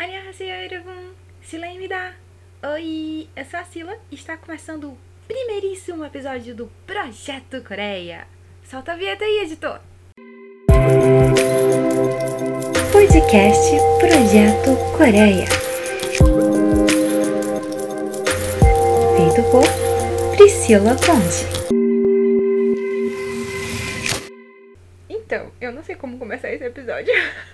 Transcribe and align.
Annyeonghaseyo, 0.00 0.54
Erevum! 0.54 1.12
Sila 1.42 1.66
me 1.74 1.88
dá! 1.88 2.14
Oi, 2.62 3.28
eu 3.34 3.44
sou 3.44 3.58
a 3.58 3.64
Sila 3.64 3.98
e 4.12 4.14
está 4.14 4.36
começando 4.36 4.84
o 4.84 4.98
primeiríssimo 5.26 6.04
episódio 6.04 6.54
do 6.54 6.70
Projeto 6.86 7.64
Coreia. 7.64 8.28
Solta 8.62 8.92
a 8.92 8.96
vinheta 8.96 9.24
aí, 9.24 9.40
editor! 9.40 9.80
Podcast 12.92 13.72
Projeto 13.98 14.76
Coreia. 14.96 15.46
Feito 19.16 19.50
por 19.50 20.36
Priscila 20.36 20.94
Ponte. 20.94 21.44
Então, 25.10 25.50
eu 25.60 25.72
não 25.72 25.82
sei 25.82 25.96
como 25.96 26.18
começar 26.18 26.52
esse 26.52 26.64
episódio. 26.64 27.12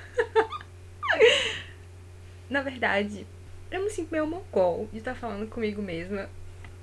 Na 2.54 2.62
verdade, 2.62 3.26
eu 3.68 3.82
me 3.82 3.90
sinto 3.90 4.12
meio 4.12 4.28
mongol 4.28 4.88
de 4.92 4.98
estar 4.98 5.16
falando 5.16 5.48
comigo 5.48 5.82
mesma 5.82 6.30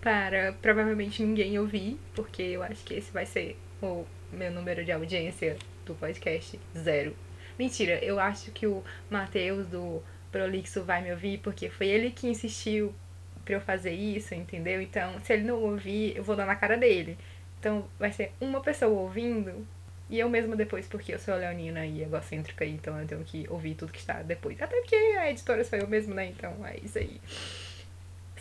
para 0.02 0.52
provavelmente 0.62 1.24
ninguém 1.24 1.58
ouvir, 1.58 1.98
porque 2.14 2.42
eu 2.42 2.62
acho 2.62 2.84
que 2.84 2.94
esse 2.94 3.10
vai 3.10 3.26
ser 3.26 3.58
o 3.82 4.06
meu 4.34 4.52
número 4.52 4.84
de 4.84 4.92
audiência 4.92 5.56
do 5.86 5.96
podcast 5.96 6.60
zero. 6.78 7.16
Mentira, 7.58 8.04
eu 8.04 8.20
acho 8.20 8.52
que 8.52 8.68
o 8.68 8.84
Matheus 9.10 9.66
do 9.66 10.04
Prolixo 10.30 10.84
vai 10.84 11.02
me 11.02 11.12
ouvir, 11.12 11.38
porque 11.38 11.70
foi 11.70 11.88
ele 11.88 12.12
que 12.12 12.28
insistiu 12.28 12.94
pra 13.46 13.54
eu 13.54 13.62
fazer 13.62 13.94
isso, 13.94 14.36
entendeu? 14.36 14.82
Então, 14.82 15.22
se 15.22 15.32
ele 15.32 15.44
não 15.44 15.56
ouvir, 15.56 16.18
eu 16.18 16.24
vou 16.26 16.36
dar 16.36 16.46
na 16.46 16.58
cara 16.58 16.76
dele. 16.76 17.18
Então, 17.62 17.88
vai 17.98 18.12
ser 18.12 18.34
uma 18.42 18.60
pessoa 18.60 18.92
ouvindo 18.92 19.66
e 20.12 20.20
eu 20.20 20.30
mesma 20.30 20.58
depois, 20.58 20.86
porque 20.88 21.14
eu 21.14 21.20
sou 21.20 21.34
leonina 21.36 21.86
e 21.86 22.04
egocêntrica, 22.04 22.66
então 22.66 23.00
eu 23.00 23.08
tenho 23.08 23.24
que 23.24 23.48
ouvir 23.50 23.76
tudo 23.76 23.94
que 23.94 24.00
está 24.00 24.22
depois. 24.22 24.62
Até 24.62 24.76
porque 24.76 24.94
a 24.94 25.32
editora 25.32 25.64
sou 25.64 25.80
eu 25.80 25.88
mesma, 25.88 26.16
né? 26.16 26.26
Então 26.26 26.54
é 26.66 26.76
isso 26.84 26.98
aí. 26.98 27.22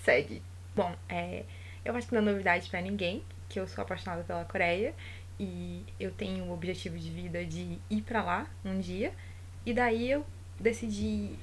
Segue. 0.02 0.42
Bom, 0.75 0.92
é, 1.09 1.44
eu 1.84 1.94
acho 1.94 2.09
que 2.09 2.14
não 2.14 2.22
é 2.22 2.25
novidade 2.25 2.69
para 2.69 2.81
ninguém 2.81 3.22
que 3.48 3.61
eu 3.61 3.69
sou 3.69 3.83
apaixonada 3.83 4.25
pela 4.25 4.44
Coreia 4.44 4.92
e 5.39 5.84
eu 5.98 6.11
tenho 6.11 6.47
o 6.47 6.53
objetivo 6.53 6.98
de 6.98 7.09
vida 7.09 7.44
de 7.44 7.78
ir 7.89 8.03
para 8.03 8.20
lá 8.20 8.47
um 8.64 8.81
dia. 8.81 9.12
E 9.64 9.72
daí 9.72 10.11
eu 10.11 10.27
decidi 10.59 11.37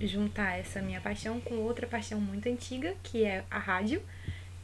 juntar 0.00 0.58
essa 0.58 0.80
minha 0.80 1.00
paixão 1.02 1.42
com 1.42 1.56
outra 1.56 1.86
paixão 1.86 2.18
muito 2.18 2.48
antiga, 2.48 2.94
que 3.02 3.22
é 3.22 3.44
a 3.50 3.58
rádio, 3.58 4.02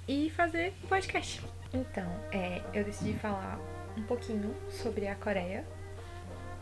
e 0.08 0.30
fazer 0.30 0.72
podcast. 0.88 1.42
Então, 1.74 2.10
é, 2.32 2.62
eu 2.72 2.82
decidi 2.84 3.12
falar 3.18 3.60
um 3.96 4.02
pouquinho 4.02 4.54
sobre 4.70 5.08
a 5.08 5.14
Coreia 5.14 5.64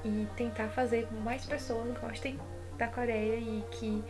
e 0.05 0.27
tentar 0.37 0.69
fazer 0.69 1.07
com 1.07 1.17
mais 1.17 1.45
pessoas 1.45 1.97
gostem 1.99 2.39
da 2.77 2.87
Coreia 2.87 3.37
e 3.37 3.65
que 3.71 4.05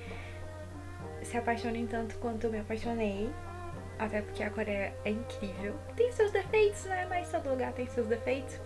se 1.23 1.37
apaixonem 1.37 1.87
tanto 1.87 2.17
quanto 2.19 2.45
eu 2.45 2.51
me 2.51 2.61
apaixonei. 2.61 3.31
Até 3.99 4.23
porque 4.23 4.43
a 4.43 4.51
Coreia 4.51 4.95
é 5.05 5.11
incrível. 5.11 5.75
Tem 5.97 6.13
seus 6.13 6.31
defeitos, 6.31 6.85
né? 6.85 7.07
Mas 7.09 7.31
todo 7.31 7.49
lugar 7.51 7.73
tem 7.73 7.87
seus 7.89 8.07
defeitos. 8.07 8.61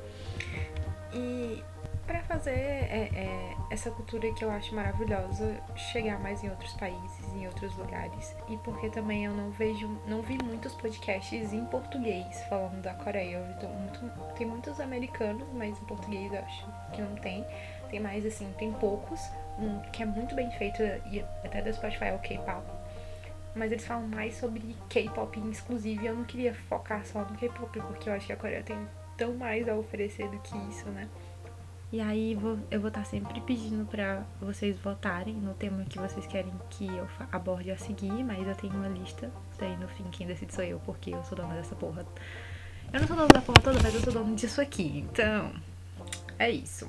E 1.15 1.65
para 2.07 2.23
fazer 2.23 2.51
é, 2.51 3.09
é, 3.15 3.57
essa 3.71 3.91
cultura 3.91 4.31
que 4.35 4.45
eu 4.45 4.51
acho 4.51 4.75
maravilhosa 4.75 5.59
chegar 5.75 6.19
mais 6.21 6.43
em 6.45 6.51
outros 6.51 6.73
países, 6.75 7.22
em 7.37 7.47
outros 7.47 7.77
lugares. 7.77 8.35
E 8.49 8.57
porque 8.59 8.89
também 8.89 9.25
eu 9.25 9.35
não 9.35 9.51
vejo, 9.51 9.89
não 10.07 10.23
vi 10.23 10.39
muitos 10.43 10.75
podcasts 10.75 11.53
em 11.53 11.65
português 11.67 12.43
falando 12.49 12.81
da 12.83 12.95
Coreia. 12.95 13.37
Eu 13.37 13.45
vi 13.45 13.67
muito, 13.67 14.35
tem 14.35 14.47
muitos 14.47 14.81
americanos, 14.81 15.47
mas 15.55 15.81
em 15.81 15.85
português 15.85 16.33
eu 16.33 16.39
acho 16.39 16.67
que 16.93 17.03
não 17.03 17.15
tem. 17.17 17.45
Tem 17.91 18.01
mais 18.01 18.25
assim, 18.25 18.53
tem 18.59 18.73
poucos, 18.73 19.21
um 19.59 19.81
que 19.91 20.03
é 20.03 20.07
muito 20.07 20.35
bem 20.35 20.51
feito 20.53 20.83
e 20.83 21.21
até 21.45 21.61
do 21.61 21.73
Spotify 21.73 22.07
é 22.07 22.15
o 22.15 22.19
K-pop. 22.19 22.65
Mas 23.55 23.71
eles 23.71 23.87
falam 23.87 24.09
mais 24.09 24.35
sobre 24.37 24.75
K-pop 24.89 25.39
exclusivo 25.51 26.03
e 26.03 26.07
eu 26.07 26.15
não 26.15 26.25
queria 26.25 26.55
focar 26.55 27.05
só 27.05 27.21
no 27.21 27.37
K-pop, 27.37 27.81
porque 27.81 28.09
eu 28.09 28.15
acho 28.15 28.27
que 28.27 28.33
a 28.33 28.37
Coreia 28.37 28.63
tem 28.63 28.79
tão 29.17 29.35
mais 29.35 29.69
a 29.69 29.75
oferecer 29.75 30.29
do 30.31 30.39
que 30.39 30.57
isso, 30.69 30.89
né? 30.89 31.07
E 31.93 32.01
aí 32.01 32.35
vou, 32.35 32.59
eu 32.71 32.81
vou 32.81 32.89
estar 32.89 33.05
sempre 33.05 33.39
pedindo 33.43 33.85
para 33.85 34.23
vocês 34.41 34.79
votarem 34.79 35.35
no 35.35 35.53
tema 35.53 35.85
que 35.85 35.99
vocês 35.99 36.27
querem 36.27 36.51
que 36.71 36.87
eu 36.87 37.07
aborde 37.31 37.71
a 37.71 37.77
seguir, 37.77 38.25
mas 38.25 38.49
eu 38.49 38.55
tenho 38.55 38.73
uma 38.73 38.89
lista. 38.89 39.31
Daí 39.59 39.77
no 39.77 39.87
fim 39.89 40.05
quem 40.05 40.27
decide 40.27 40.55
sou 40.55 40.65
eu, 40.65 40.81
porque 40.87 41.11
eu 41.11 41.23
sou 41.25 41.37
dona 41.37 41.53
dessa 41.55 41.75
porra. 41.75 42.07
Eu 42.91 42.99
não 42.99 43.07
sou 43.07 43.15
dona 43.15 43.29
da 43.29 43.43
porra 43.43 43.61
toda, 43.61 43.79
mas 43.83 43.95
eu 43.95 44.01
sou 44.01 44.11
dona 44.11 44.35
disso 44.35 44.59
aqui. 44.63 45.01
Então, 45.01 45.53
é 46.39 46.51
isso. 46.51 46.89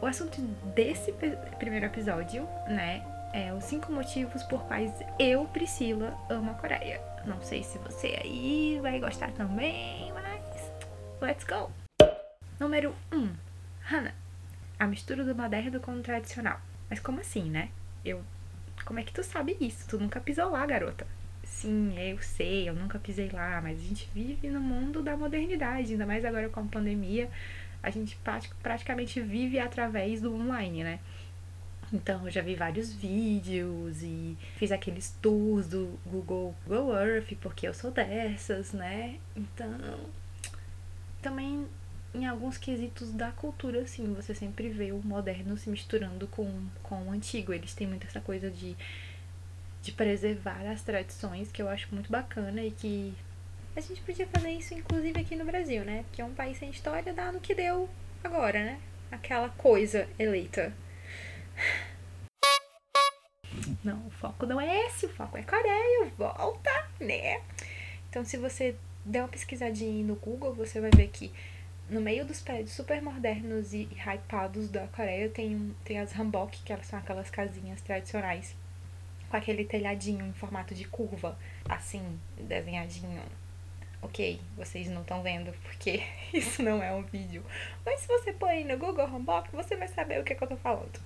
O 0.00 0.06
assunto 0.06 0.40
desse 0.74 1.12
primeiro 1.60 1.86
episódio, 1.86 2.42
né, 2.66 3.06
é 3.32 3.54
os 3.54 3.62
cinco 3.62 3.92
motivos 3.92 4.42
por 4.42 4.64
quais 4.64 4.92
eu, 5.20 5.44
Priscila, 5.44 6.18
amo 6.28 6.50
a 6.50 6.54
Coreia. 6.54 7.00
Não 7.24 7.40
sei 7.42 7.62
se 7.62 7.78
você 7.78 8.18
aí 8.20 8.80
vai 8.82 8.98
gostar 8.98 9.30
também, 9.32 10.12
mas 10.12 10.72
let's 11.20 11.44
go! 11.44 11.70
Número 12.58 12.92
1. 13.12 13.16
Um, 13.16 13.49
Hannah, 13.90 14.14
a 14.78 14.86
mistura 14.86 15.24
do 15.24 15.34
moderno 15.34 15.80
com 15.80 15.90
o 15.92 16.00
tradicional. 16.00 16.60
Mas 16.88 17.00
como 17.00 17.20
assim, 17.20 17.50
né? 17.50 17.70
Eu. 18.04 18.22
Como 18.84 19.00
é 19.00 19.02
que 19.02 19.12
tu 19.12 19.24
sabe 19.24 19.56
isso? 19.60 19.88
Tu 19.88 19.98
nunca 19.98 20.20
pisou 20.20 20.48
lá, 20.50 20.64
garota. 20.64 21.04
Sim, 21.42 21.98
eu 21.98 22.22
sei, 22.22 22.68
eu 22.68 22.74
nunca 22.74 23.00
pisei 23.00 23.28
lá, 23.30 23.60
mas 23.60 23.80
a 23.80 23.82
gente 23.82 24.08
vive 24.14 24.48
no 24.48 24.60
mundo 24.60 25.02
da 25.02 25.16
modernidade, 25.16 25.92
ainda 25.92 26.06
mais 26.06 26.24
agora 26.24 26.48
com 26.48 26.60
a 26.60 26.64
pandemia, 26.64 27.28
a 27.82 27.90
gente 27.90 28.16
praticamente 28.62 29.20
vive 29.20 29.58
através 29.58 30.20
do 30.20 30.32
online, 30.32 30.84
né? 30.84 31.00
Então, 31.92 32.24
eu 32.24 32.30
já 32.30 32.40
vi 32.40 32.54
vários 32.54 32.94
vídeos 32.94 34.00
e 34.04 34.38
fiz 34.56 34.70
aqueles 34.70 35.10
tours 35.20 35.66
do 35.66 35.98
Google, 36.06 36.54
Google 36.64 36.96
Earth, 36.96 37.34
porque 37.40 37.66
eu 37.66 37.74
sou 37.74 37.90
dessas, 37.90 38.72
né? 38.72 39.18
Então, 39.34 39.76
também 41.20 41.66
em 42.14 42.26
alguns 42.26 42.58
quesitos 42.58 43.12
da 43.12 43.30
cultura, 43.30 43.80
assim, 43.80 44.12
você 44.14 44.34
sempre 44.34 44.68
vê 44.68 44.92
o 44.92 45.00
moderno 45.04 45.56
se 45.56 45.70
misturando 45.70 46.26
com, 46.26 46.66
com 46.82 47.06
o 47.06 47.12
antigo. 47.12 47.52
Eles 47.52 47.74
têm 47.74 47.86
muito 47.86 48.06
essa 48.06 48.20
coisa 48.20 48.50
de, 48.50 48.76
de 49.82 49.92
preservar 49.92 50.60
as 50.70 50.82
tradições, 50.82 51.52
que 51.52 51.62
eu 51.62 51.68
acho 51.68 51.88
muito 51.94 52.10
bacana 52.10 52.62
e 52.62 52.70
que 52.72 53.14
a 53.76 53.80
gente 53.80 54.00
podia 54.02 54.26
fazer 54.26 54.50
isso, 54.50 54.74
inclusive, 54.74 55.20
aqui 55.20 55.36
no 55.36 55.44
Brasil, 55.44 55.84
né? 55.84 56.04
Porque 56.08 56.20
é 56.20 56.24
um 56.24 56.34
país 56.34 56.58
sem 56.58 56.70
história, 56.70 57.12
dá 57.12 57.30
no 57.30 57.40
que 57.40 57.54
deu 57.54 57.88
agora, 58.24 58.64
né? 58.64 58.80
Aquela 59.10 59.48
coisa 59.50 60.08
eleita. 60.18 60.72
Não, 63.84 64.06
o 64.06 64.10
foco 64.10 64.46
não 64.46 64.60
é 64.60 64.86
esse, 64.86 65.06
o 65.06 65.08
foco 65.10 65.38
é 65.38 65.42
Coreia, 65.42 66.12
volta, 66.18 66.70
né? 66.98 67.40
Então, 68.08 68.24
se 68.24 68.36
você 68.36 68.74
der 69.04 69.22
uma 69.22 69.28
pesquisadinha 69.28 70.04
no 70.04 70.16
Google, 70.16 70.52
você 70.54 70.80
vai 70.80 70.90
ver 70.90 71.08
que 71.08 71.32
no 71.90 72.00
meio 72.00 72.24
dos 72.24 72.40
prédios 72.40 72.70
super 72.70 73.02
modernos 73.02 73.74
e 73.74 73.88
hypados 74.06 74.68
da 74.68 74.86
Coreia 74.86 75.28
tem, 75.28 75.74
tem 75.84 75.98
as 75.98 76.12
hanbok, 76.12 76.62
que 76.62 76.72
elas 76.72 76.86
são 76.86 76.98
aquelas 76.98 77.28
casinhas 77.28 77.80
tradicionais 77.80 78.54
com 79.28 79.36
aquele 79.36 79.64
telhadinho 79.64 80.24
em 80.24 80.32
formato 80.32 80.72
de 80.74 80.84
curva, 80.84 81.36
assim, 81.68 82.18
desenhadinho. 82.36 83.22
Ok, 84.02 84.40
vocês 84.56 84.88
não 84.88 85.02
estão 85.02 85.22
vendo 85.22 85.52
porque 85.62 86.02
isso 86.32 86.62
não 86.62 86.82
é 86.82 86.92
um 86.94 87.02
vídeo. 87.02 87.44
Mas 87.84 88.00
se 88.00 88.06
você 88.06 88.34
aí 88.46 88.64
no 88.64 88.78
Google 88.78 89.06
Hanbok, 89.06 89.50
você 89.52 89.76
vai 89.76 89.88
saber 89.88 90.20
o 90.20 90.24
que, 90.24 90.32
é 90.32 90.36
que 90.36 90.44
eu 90.44 90.48
tô 90.48 90.56
falando. 90.56 90.98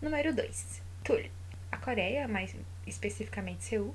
Número 0.00 0.34
2. 0.34 0.82
Tul. 1.04 1.24
A 1.72 1.78
Coreia, 1.78 2.28
mais 2.28 2.54
especificamente 2.86 3.64
Seul, 3.64 3.94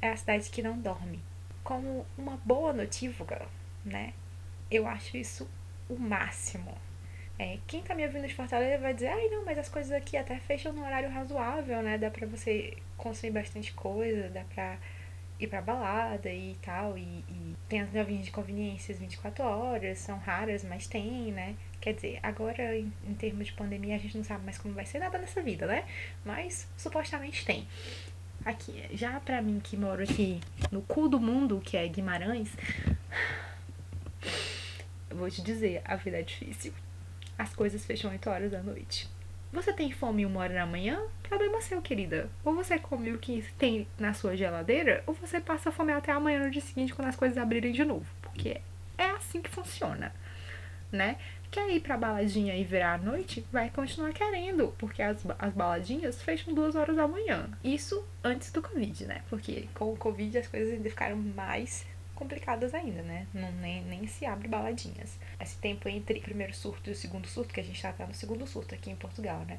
é 0.00 0.10
a 0.10 0.16
cidade 0.16 0.50
que 0.50 0.62
não 0.62 0.78
dorme. 0.78 1.20
Como 1.64 2.06
uma 2.16 2.36
boa 2.36 2.72
notívaga, 2.72 3.46
né? 3.84 4.12
Eu 4.70 4.86
acho 4.86 5.16
isso 5.16 5.48
o 5.88 5.98
máximo. 5.98 6.76
É, 7.38 7.58
quem 7.66 7.82
tá 7.82 7.94
me 7.94 8.04
ouvindo 8.04 8.26
de 8.26 8.34
Fortaleza 8.34 8.82
vai 8.82 8.92
dizer, 8.92 9.08
ai 9.08 9.28
não, 9.28 9.44
mas 9.44 9.58
as 9.58 9.68
coisas 9.68 9.92
aqui 9.92 10.16
até 10.16 10.38
fecham 10.40 10.72
no 10.72 10.84
horário 10.84 11.08
razoável, 11.08 11.82
né? 11.82 11.96
Dá 11.96 12.10
pra 12.10 12.26
você 12.26 12.76
consumir 12.96 13.32
bastante 13.32 13.72
coisa, 13.72 14.28
dá 14.28 14.42
pra 14.52 14.76
ir 15.38 15.46
pra 15.46 15.62
balada 15.62 16.30
e 16.32 16.56
tal. 16.60 16.98
E, 16.98 17.02
e 17.02 17.56
tem 17.68 17.80
as 17.80 17.92
novinhas 17.92 18.24
de 18.24 18.32
conveniências 18.32 18.98
24 18.98 19.44
horas, 19.44 19.98
são 19.98 20.18
raras, 20.18 20.64
mas 20.64 20.88
tem, 20.88 21.32
né? 21.32 21.54
Quer 21.80 21.94
dizer, 21.94 22.18
agora 22.22 22.76
em, 22.76 22.92
em 23.06 23.14
termos 23.14 23.46
de 23.46 23.52
pandemia 23.52 23.94
a 23.94 23.98
gente 23.98 24.16
não 24.16 24.24
sabe 24.24 24.44
mais 24.44 24.58
como 24.58 24.74
vai 24.74 24.84
ser 24.84 24.98
nada 24.98 25.16
nessa 25.16 25.40
vida, 25.40 25.66
né? 25.66 25.84
Mas 26.24 26.68
supostamente 26.76 27.44
tem. 27.44 27.66
Aqui, 28.44 28.84
já 28.92 29.20
pra 29.20 29.40
mim 29.40 29.60
que 29.62 29.76
moro 29.76 30.02
aqui 30.02 30.40
no 30.72 30.82
cu 30.82 31.08
do 31.08 31.20
mundo, 31.20 31.60
que 31.64 31.76
é 31.76 31.86
Guimarães, 31.86 32.50
vou 35.18 35.30
te 35.30 35.42
dizer, 35.42 35.82
a 35.84 35.96
vida 35.96 36.18
é 36.18 36.22
difícil. 36.22 36.72
As 37.36 37.54
coisas 37.54 37.84
fecham 37.84 38.10
8 38.10 38.30
horas 38.30 38.50
da 38.50 38.62
noite. 38.62 39.08
Você 39.52 39.72
tem 39.72 39.90
fome 39.90 40.26
uma 40.26 40.40
hora 40.40 40.54
da 40.54 40.66
manhã? 40.66 41.00
Problema 41.22 41.60
seu, 41.60 41.80
querida. 41.80 42.28
Ou 42.44 42.54
você 42.54 42.78
come 42.78 43.12
o 43.12 43.18
que 43.18 43.42
tem 43.58 43.86
na 43.98 44.12
sua 44.12 44.36
geladeira, 44.36 45.02
ou 45.06 45.14
você 45.14 45.40
passa 45.40 45.72
fome 45.72 45.92
até 45.92 46.12
amanhã 46.12 46.44
no 46.44 46.50
dia 46.50 46.60
seguinte 46.60 46.94
quando 46.94 47.08
as 47.08 47.16
coisas 47.16 47.38
abrirem 47.38 47.72
de 47.72 47.84
novo. 47.84 48.06
Porque 48.20 48.60
é 48.96 49.10
assim 49.10 49.40
que 49.40 49.50
funciona, 49.50 50.12
né? 50.92 51.16
quer 51.50 51.70
ir 51.70 51.80
pra 51.80 51.96
baladinha 51.96 52.54
e 52.56 52.64
virar 52.64 52.94
a 52.94 52.98
noite, 52.98 53.44
vai 53.50 53.70
continuar 53.70 54.12
querendo, 54.12 54.74
porque 54.78 55.02
as, 55.02 55.24
as 55.38 55.52
baladinhas 55.52 56.22
fecham 56.22 56.54
duas 56.54 56.74
horas 56.74 56.96
da 56.96 57.08
manhã. 57.08 57.48
Isso 57.64 58.04
antes 58.22 58.52
do 58.52 58.62
Covid, 58.62 59.06
né? 59.06 59.22
Porque 59.28 59.68
com 59.74 59.92
o 59.92 59.96
Covid 59.96 60.38
as 60.38 60.46
coisas 60.46 60.74
ainda 60.74 60.88
ficaram 60.90 61.16
mais 61.16 61.86
complicadas 62.18 62.74
ainda, 62.74 63.00
né? 63.02 63.26
Não, 63.32 63.52
nem, 63.52 63.82
nem 63.84 64.06
se 64.08 64.26
abre 64.26 64.48
baladinhas. 64.48 65.18
Esse 65.40 65.56
tempo 65.58 65.88
entre 65.88 66.18
o 66.18 66.22
primeiro 66.22 66.52
surto 66.52 66.90
e 66.90 66.92
o 66.92 66.96
segundo 66.96 67.28
surto, 67.28 67.54
que 67.54 67.60
a 67.60 67.64
gente 67.64 67.80
tá, 67.80 67.92
tá 67.92 68.06
no 68.06 68.14
segundo 68.14 68.44
surto 68.46 68.74
aqui 68.74 68.90
em 68.90 68.96
Portugal, 68.96 69.44
né? 69.46 69.58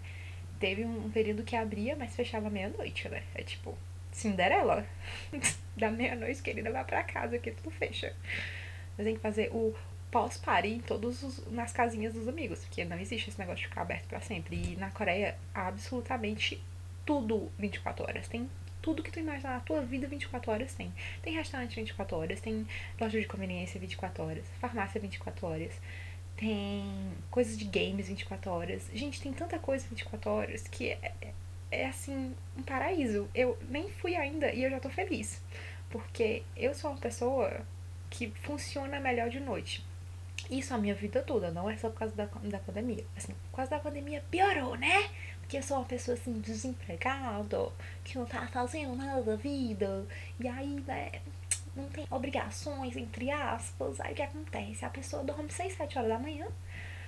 Teve 0.59 0.83
um 0.83 1.09
período 1.09 1.43
que 1.43 1.55
abria, 1.55 1.95
mas 1.95 2.15
fechava 2.15 2.49
meia-noite, 2.49 3.07
né? 3.07 3.23
É 3.33 3.43
tipo, 3.43 3.77
Cinderela. 4.11 4.85
da 5.77 5.89
meia-noite, 5.89 6.41
querida, 6.41 6.69
vai 6.69 6.83
pra 6.83 7.03
casa 7.03 7.39
que 7.39 7.51
tudo 7.51 7.71
fecha. 7.71 8.13
Mas 8.97 9.05
tem 9.05 9.15
que 9.15 9.21
fazer 9.21 9.49
o 9.53 9.73
pós-party 10.11 10.67
em 10.67 10.79
todos 10.81 11.23
os, 11.23 11.47
nas 11.51 11.71
casinhas 11.71 12.13
dos 12.13 12.27
amigos, 12.27 12.59
porque 12.59 12.83
não 12.83 12.99
existe 12.99 13.29
esse 13.29 13.39
negócio 13.39 13.61
de 13.61 13.69
ficar 13.69 13.81
aberto 13.81 14.07
para 14.07 14.19
sempre. 14.19 14.55
E 14.57 14.75
na 14.75 14.91
Coreia, 14.91 15.37
absolutamente 15.53 16.61
tudo 17.05 17.49
24 17.57 18.03
horas. 18.03 18.27
Tem 18.27 18.49
tudo 18.81 19.03
que 19.03 19.11
tu 19.11 19.19
imaginar 19.19 19.55
na 19.55 19.59
tua 19.59 19.81
vida 19.81 20.07
24 20.07 20.51
horas 20.51 20.73
tem. 20.73 20.93
Tem 21.21 21.33
restaurante 21.33 21.75
24 21.75 22.17
horas, 22.17 22.39
tem 22.39 22.67
loja 22.99 23.19
de 23.19 23.27
conveniência 23.27 23.79
24 23.79 24.23
horas, 24.23 24.45
farmácia 24.59 24.99
24 24.99 25.47
horas, 25.47 25.73
tem 26.39 27.11
coisas 27.29 27.57
de 27.57 27.65
games 27.65 28.07
24 28.07 28.49
horas. 28.49 28.89
Gente, 28.93 29.21
tem 29.21 29.33
tanta 29.33 29.59
coisa 29.59 29.85
24 29.89 30.31
horas 30.31 30.67
que 30.67 30.89
é, 30.89 31.11
é, 31.21 31.33
é 31.69 31.87
assim, 31.87 32.33
um 32.57 32.63
paraíso. 32.63 33.29
Eu 33.35 33.57
nem 33.69 33.89
fui 33.89 34.15
ainda 34.15 34.51
e 34.53 34.63
eu 34.63 34.69
já 34.69 34.79
tô 34.79 34.89
feliz. 34.89 35.41
Porque 35.89 36.43
eu 36.55 36.73
sou 36.73 36.91
uma 36.91 36.99
pessoa 36.99 37.61
que 38.09 38.31
funciona 38.43 38.99
melhor 38.99 39.29
de 39.29 39.39
noite. 39.39 39.83
Isso 40.49 40.73
a 40.73 40.77
minha 40.77 40.95
vida 40.95 41.21
toda, 41.21 41.51
não 41.51 41.69
é 41.69 41.75
só 41.77 41.89
por 41.89 41.99
causa 41.99 42.15
da, 42.15 42.25
da 42.25 42.59
pandemia. 42.59 43.03
Assim, 43.17 43.33
por 43.51 43.57
causa 43.57 43.71
da 43.71 43.79
pandemia 43.79 44.23
piorou, 44.31 44.75
né? 44.75 45.09
Porque 45.49 45.57
eu 45.57 45.63
sou 45.63 45.77
uma 45.77 45.85
pessoa 45.85 46.15
assim, 46.15 46.39
desempregada, 46.41 47.71
que 48.03 48.19
não 48.19 48.25
tá 48.27 48.45
fazendo 48.49 48.95
nada 48.95 49.23
da 49.23 49.35
vida. 49.35 50.05
E 50.39 50.47
aí, 50.47 50.79
né, 50.81 51.11
não 51.75 51.89
tem 51.89 52.05
obrigações, 52.11 52.95
entre 52.95 53.31
aspas. 53.31 53.99
Aí 53.99 54.11
o 54.11 54.15
que 54.15 54.21
acontece? 54.21 54.85
A 54.85 54.91
pessoa 54.91 55.23
dorme 55.23 55.51
6, 55.51 55.73
7 55.73 55.97
horas 55.97 56.09
da 56.11 56.19
manhã, 56.19 56.45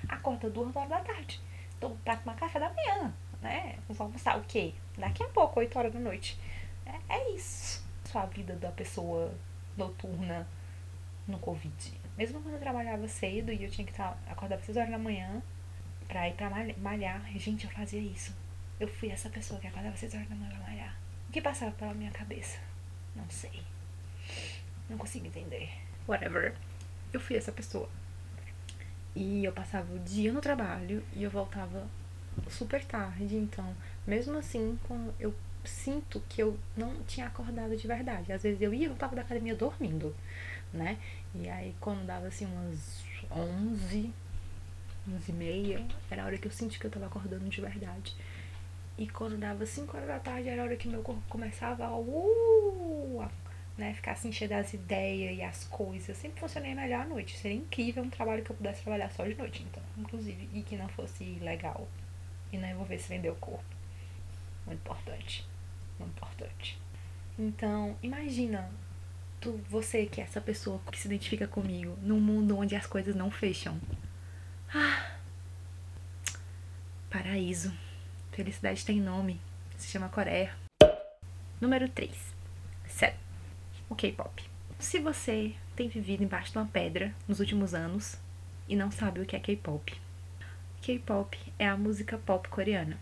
acorda 0.09 0.49
2 0.49 0.75
horas 0.75 0.89
da 0.89 1.01
tarde. 1.01 1.39
Então, 1.77 1.95
pra 2.03 2.15
tomar 2.15 2.35
café 2.35 2.59
da 2.59 2.73
manhã, 2.73 3.13
né? 3.43 3.77
Vamos 3.87 4.01
almoçar 4.01 4.39
o 4.39 4.43
quê? 4.45 4.73
Daqui 4.97 5.21
a 5.21 5.27
pouco, 5.27 5.59
8 5.59 5.77
horas 5.77 5.93
da 5.93 5.99
noite. 5.99 6.39
É, 6.83 7.13
é 7.13 7.35
isso. 7.35 7.85
Sua 8.05 8.25
vida 8.25 8.55
da 8.55 8.71
pessoa 8.71 9.31
noturna 9.77 10.47
no 11.27 11.37
Covid. 11.37 11.93
Mesmo 12.17 12.41
quando 12.41 12.55
eu 12.55 12.59
trabalhava 12.59 13.07
cedo 13.07 13.51
e 13.51 13.63
eu 13.63 13.69
tinha 13.69 13.85
que 13.85 13.91
estar, 13.91 14.17
acordar 14.27 14.59
6 14.61 14.77
horas 14.77 14.89
da 14.89 14.97
manhã 14.97 15.43
pra 16.11 16.27
ir 16.27 16.33
pra 16.33 16.51
malhar, 16.77 17.25
gente, 17.37 17.63
eu 17.63 17.71
fazia 17.71 18.01
isso. 18.01 18.35
Eu 18.77 18.87
fui 18.87 19.09
essa 19.09 19.29
pessoa 19.29 19.59
que 19.61 19.67
acordava 19.67 19.95
6 19.95 20.13
horas 20.13 20.27
da 20.27 20.35
manhã 20.35 20.51
pra 20.51 20.59
malhar. 20.59 20.97
O 21.29 21.31
que 21.31 21.41
passava 21.41 21.71
pela 21.71 21.93
minha 21.93 22.11
cabeça? 22.11 22.59
Não 23.15 23.23
sei. 23.29 23.63
Não 24.89 24.97
consigo 24.97 25.27
entender. 25.27 25.69
Whatever. 26.05 26.53
Eu 27.13 27.19
fui 27.19 27.37
essa 27.37 27.51
pessoa. 27.53 27.89
E 29.15 29.45
eu 29.45 29.53
passava 29.53 29.93
o 29.93 29.99
dia 29.99 30.33
no 30.33 30.41
trabalho 30.41 31.01
e 31.13 31.23
eu 31.23 31.29
voltava 31.29 31.87
super 32.49 32.83
tarde, 32.83 33.35
então, 33.35 33.75
mesmo 34.05 34.37
assim, 34.37 34.77
eu 35.19 35.33
sinto 35.63 36.21
que 36.27 36.41
eu 36.41 36.57
não 36.75 37.03
tinha 37.03 37.27
acordado 37.27 37.75
de 37.77 37.87
verdade. 37.87 38.33
Às 38.33 38.43
vezes 38.43 38.61
eu 38.61 38.73
ia 38.73 38.85
e 38.85 38.87
voltava 38.87 39.15
da 39.15 39.21
academia 39.21 39.55
dormindo 39.55 40.13
né? 40.73 40.97
E 41.35 41.49
aí 41.49 41.75
quando 41.79 42.05
dava 42.05 42.27
assim 42.27 42.45
umas 42.45 43.03
11, 43.31 44.13
11 45.09 45.31
e 45.31 45.33
meia, 45.33 45.87
era 46.09 46.23
a 46.23 46.25
hora 46.25 46.37
que 46.37 46.47
eu 46.47 46.51
senti 46.51 46.79
que 46.79 46.85
eu 46.85 46.91
tava 46.91 47.07
acordando 47.07 47.47
de 47.47 47.61
verdade. 47.61 48.15
E 48.97 49.07
quando 49.07 49.37
dava 49.37 49.65
5 49.65 49.95
horas 49.95 50.07
da 50.07 50.19
tarde, 50.19 50.49
era 50.49 50.61
a 50.61 50.65
hora 50.65 50.75
que 50.75 50.87
meu 50.87 51.01
corpo 51.01 51.21
começava 51.27 51.85
a, 51.85 51.97
uh, 51.97 53.27
né, 53.77 53.93
ficar 53.93 54.11
assim 54.11 54.31
cheio 54.31 54.49
das 54.49 54.73
ideias 54.73 55.37
e 55.37 55.41
as 55.41 55.63
coisas. 55.65 56.15
Sempre 56.17 56.39
funcionei 56.39 56.75
melhor 56.75 57.01
à 57.01 57.05
noite. 57.05 57.37
Seria 57.37 57.57
incrível 57.57 58.03
um 58.03 58.09
trabalho 58.09 58.43
que 58.43 58.51
eu 58.51 58.55
pudesse 58.55 58.83
trabalhar 58.83 59.09
só 59.09 59.25
de 59.25 59.33
noite, 59.35 59.63
então, 59.63 59.81
inclusive, 59.97 60.47
e 60.53 60.61
que 60.61 60.75
não 60.75 60.87
fosse 60.89 61.23
legal. 61.41 61.87
E 62.51 62.57
não 62.57 62.69
envolvesse 62.69 63.09
vender 63.09 63.29
o 63.29 63.35
corpo. 63.35 63.63
Muito 64.65 64.79
importante. 64.79 65.47
Muito 65.97 66.11
importante. 66.11 66.79
Então, 67.39 67.95
imagina 68.03 68.69
tu, 69.39 69.59
você 69.69 70.05
que 70.05 70.21
é 70.21 70.25
essa 70.25 70.39
pessoa 70.39 70.79
que 70.91 70.99
se 70.99 71.07
identifica 71.07 71.47
comigo, 71.47 71.97
num 72.03 72.19
mundo 72.19 72.57
onde 72.57 72.75
as 72.75 72.85
coisas 72.85 73.15
não 73.15 73.31
fecham. 73.31 73.79
Ah, 74.73 75.17
paraíso. 77.09 77.73
Felicidade 78.31 78.85
tem 78.85 79.01
nome. 79.01 79.39
Se 79.77 79.87
chama 79.87 80.09
Coreia. 80.09 80.55
Número 81.59 81.89
3. 81.89 82.11
Sério. 82.87 83.19
O 83.89 83.95
K-pop. 83.95 84.43
Se 84.79 84.99
você 84.99 85.53
tem 85.75 85.89
vivido 85.89 86.23
embaixo 86.23 86.51
de 86.51 86.57
uma 86.57 86.67
pedra 86.67 87.13
nos 87.27 87.39
últimos 87.39 87.73
anos 87.73 88.17
e 88.67 88.75
não 88.75 88.89
sabe 88.91 89.19
o 89.19 89.25
que 89.25 89.35
é 89.35 89.39
K-pop, 89.39 89.93
K-pop 90.81 91.37
é 91.59 91.67
a 91.67 91.77
música 91.77 92.17
pop 92.17 92.47
coreana 92.49 92.97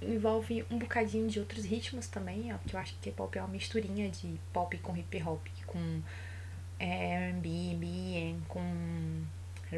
envolve 0.00 0.64
um 0.70 0.78
bocadinho 0.78 1.28
de 1.28 1.40
outros 1.40 1.64
ritmos 1.64 2.06
também, 2.06 2.52
ó, 2.52 2.58
que 2.58 2.74
eu 2.74 2.80
acho 2.80 2.94
que 2.94 3.10
K-pop 3.10 3.36
é 3.36 3.42
uma 3.42 3.48
misturinha 3.48 4.08
de 4.08 4.38
pop 4.52 4.76
com 4.78 4.96
hip 4.96 5.22
hop, 5.22 5.46
com 5.66 6.00
é, 6.78 7.30
R&B, 7.30 8.36
com 8.46 9.24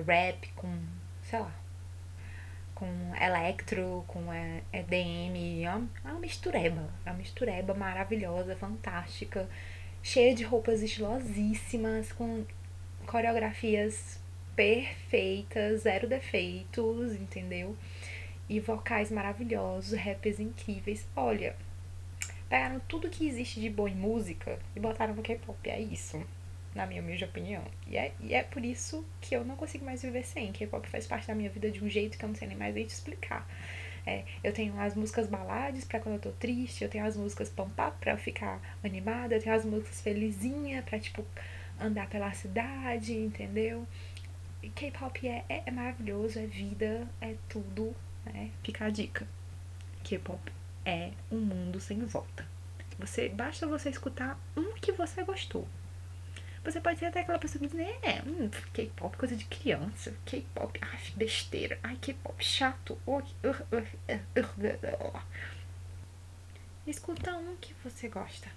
rap, 0.07 0.53
com, 0.55 0.79
sei 1.31 1.39
lá, 1.39 1.53
com 2.75 2.87
electro, 3.21 4.05
com 4.07 4.21
EDM, 4.73 5.65
é 5.65 6.09
uma 6.09 6.19
mistureba, 6.19 6.89
é 7.07 7.11
uma 7.11 7.19
mistureba 7.19 7.73
maravilhosa, 7.73 8.57
fantástica, 8.57 9.49
cheia 10.03 10.35
de 10.35 10.43
roupas 10.45 10.83
estilosíssimas, 10.83 12.13
com 12.13 12.45
coreografias 13.07 14.19
perfeitas, 14.57 15.83
zero 15.83 16.09
defeitos, 16.09 17.15
entendeu? 17.15 17.77
e 18.51 18.59
vocais 18.59 19.13
maravilhosos, 19.13 19.97
rappers 19.97 20.41
incríveis. 20.41 21.07
Olha, 21.15 21.55
pegaram 22.49 22.81
tudo 22.81 23.09
que 23.09 23.29
existe 23.29 23.61
de 23.61 23.71
bom 23.71 23.87
em 23.87 23.95
música 23.95 24.59
e 24.75 24.81
botaram 24.81 25.15
no 25.15 25.23
K-pop. 25.23 25.71
É 25.71 25.81
isso, 25.81 26.21
na 26.75 26.87
minha 26.87 27.03
humilde 27.03 27.25
opinião. 27.25 27.65
E 27.87 27.97
é, 27.97 28.13
e 28.21 28.35
é 28.35 28.43
por 28.43 28.65
isso 28.65 29.05
que 29.21 29.35
eu 29.35 29.45
não 29.45 29.57
consigo 29.57 29.85
mais 29.85 30.03
viver 30.03 30.25
sem. 30.25 30.53
K-pop 30.53 30.89
faz 30.89 31.07
parte 31.07 31.27
da 31.27 31.35
minha 31.35 31.51
vida 31.51 31.71
de 31.71 31.83
um 31.85 31.89
jeito 31.89 32.19
que 32.19 32.25
eu 32.25 32.29
não 32.29 32.35
sei 32.37 32.49
nem 32.49 32.57
mais 32.57 32.75
nem 32.75 32.87
te 32.87 32.91
explicar. 32.91 33.49
É, 34.07 34.25
eu 34.43 34.53
tenho 34.53 34.79
as 34.81 34.95
músicas 34.95 35.27
balades 35.27 35.85
pra 35.85 36.01
quando 36.01 36.15
eu 36.15 36.21
tô 36.21 36.31
triste, 36.33 36.83
eu 36.83 36.89
tenho 36.89 37.05
as 37.05 37.17
músicas 37.17 37.51
pump 37.51 37.73
up 37.81 37.99
pra 38.01 38.17
ficar 38.17 38.61
animada, 38.83 39.35
eu 39.35 39.43
tenho 39.43 39.55
as 39.55 39.65
músicas 39.65 40.01
felizinha 40.01 40.83
pra, 40.83 40.99
tipo, 40.99 41.25
andar 41.79 42.09
pela 42.09 42.33
cidade, 42.33 43.13
entendeu? 43.13 43.87
K-pop 44.75 45.29
é, 45.29 45.45
é, 45.49 45.63
é 45.67 45.71
maravilhoso, 45.71 46.39
é 46.39 46.47
vida, 46.47 47.07
é 47.21 47.35
tudo 47.49 47.95
né? 48.25 48.51
Fica 48.63 48.87
a 48.87 48.91
dica. 48.91 49.27
K-pop 50.03 50.53
é 50.85 51.13
um 51.31 51.39
mundo 51.39 51.81
sem 51.81 51.99
volta. 52.05 52.47
Você 52.99 53.29
basta 53.29 53.67
você 53.67 53.91
escutar 53.91 54.39
um 54.57 54.75
que 54.75 54.93
você 54.93 55.23
gostou. 55.23 55.67
Você 56.63 56.81
pode 56.81 56.99
ser 56.99 57.07
até 57.07 57.21
aquela 57.21 57.39
pessoa 57.39 57.61
que 57.61 57.75
diz, 57.75 57.79
é, 58.03 58.23
hum, 58.27 58.51
K-pop 58.73 59.17
coisa 59.17 59.35
de 59.35 59.47
criança, 59.47 60.15
K-pop, 60.27 60.79
ai, 60.83 61.01
besteira, 61.17 61.79
ai, 61.83 61.97
K-pop 61.97 62.45
chato. 62.45 62.99
Escuta 66.87 67.35
um 67.37 67.57
que 67.57 67.75
você 67.83 68.09
gosta. 68.09 68.49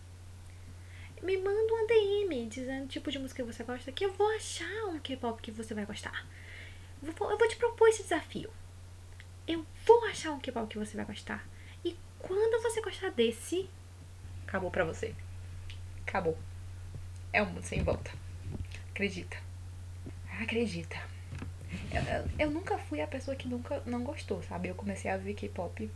Me 1.22 1.38
manda 1.38 1.74
um 1.74 1.88
DM 1.88 2.48
dizendo 2.50 2.86
o 2.86 2.88
tipo 2.88 3.10
de 3.10 3.20
música 3.20 3.42
que 3.42 3.52
você 3.54 3.64
gosta, 3.64 3.92
que 3.92 4.06
eu 4.06 4.12
vou 4.12 4.30
achar 4.36 4.86
um 4.88 5.00
K-pop 5.00 5.42
que 5.42 5.52
você 5.52 5.74
vai 5.74 5.86
gostar. 5.86 6.26
Eu 7.02 7.14
vou 7.14 7.48
te 7.48 7.56
propor 7.56 7.88
esse 7.88 8.04
desafio 8.04 8.52
eu 9.48 9.66
vou 9.86 10.06
achar 10.06 10.32
um 10.32 10.40
K-pop 10.40 10.68
que 10.68 10.80
você 10.80 10.96
vai 10.96 11.06
gostar. 11.06 11.46
E 11.84 11.98
quando 12.20 12.62
você 12.62 12.82
gostar 12.82 13.12
desse, 13.12 13.70
acabou 14.48 14.72
pra 14.72 14.86
você. 14.86 15.14
Acabou. 16.06 16.38
É 17.34 17.42
um 17.42 17.48
mundo 17.48 17.64
sem 17.64 17.82
volta. 17.82 18.12
Acredita. 18.92 19.38
Acredita. 20.40 20.98
Eu, 21.92 22.02
eu, 22.04 22.30
eu, 22.38 22.52
nunca 22.52 22.78
fui 22.78 23.02
a 23.02 23.08
pessoa 23.08 23.36
que 23.36 23.48
nunca 23.48 23.82
não 23.88 24.04
gostou, 24.04 24.44
sabe? 24.44 24.68
Eu 24.68 24.76
comecei 24.76 25.10
a 25.10 25.18
ver 25.18 25.34
K-pop 25.34 25.90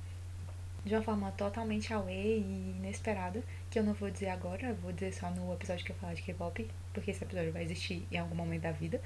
de 0.84 0.96
uma 0.96 1.04
forma 1.04 1.32
totalmente 1.34 1.94
away 1.94 2.40
e 2.40 2.76
inesperada, 2.78 3.44
que 3.70 3.78
eu 3.78 3.84
não 3.84 3.94
vou 3.94 4.10
dizer 4.10 4.30
agora, 4.30 4.74
vou 4.74 4.92
dizer 4.92 5.14
só 5.14 5.30
no 5.30 5.54
episódio 5.54 5.86
que 5.86 5.92
eu 5.92 5.96
falar 5.98 6.16
de 6.16 6.24
K-pop, 6.24 6.68
porque 6.92 7.12
esse 7.12 7.24
episódio 7.24 7.52
vai 7.52 7.64
existir 7.64 8.08
em 8.12 8.18
algum 8.18 8.34
momento 8.34 8.64
da 8.64 8.72
vida. 8.72 9.00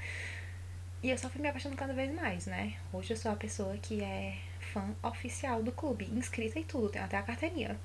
E 1.04 1.10
eu 1.10 1.18
só 1.18 1.30
fui 1.30 1.42
me 1.42 1.50
apaixonando 1.50 1.80
cada 1.80 1.94
vez 1.94 2.14
mais, 2.14 2.46
né? 2.46 2.78
Hoje 2.94 3.12
eu 3.12 3.18
sou 3.18 3.32
a 3.32 3.36
pessoa 3.36 3.76
que 3.78 4.02
é 4.02 4.38
fã 4.72 4.96
oficial 5.04 5.62
do 5.62 5.72
clube, 5.74 6.06
inscrita 6.06 6.60
e 6.60 6.64
tudo, 6.64 6.88
tem 6.88 7.02
até 7.02 7.18
a 7.18 7.24
carteirinha. 7.24 7.78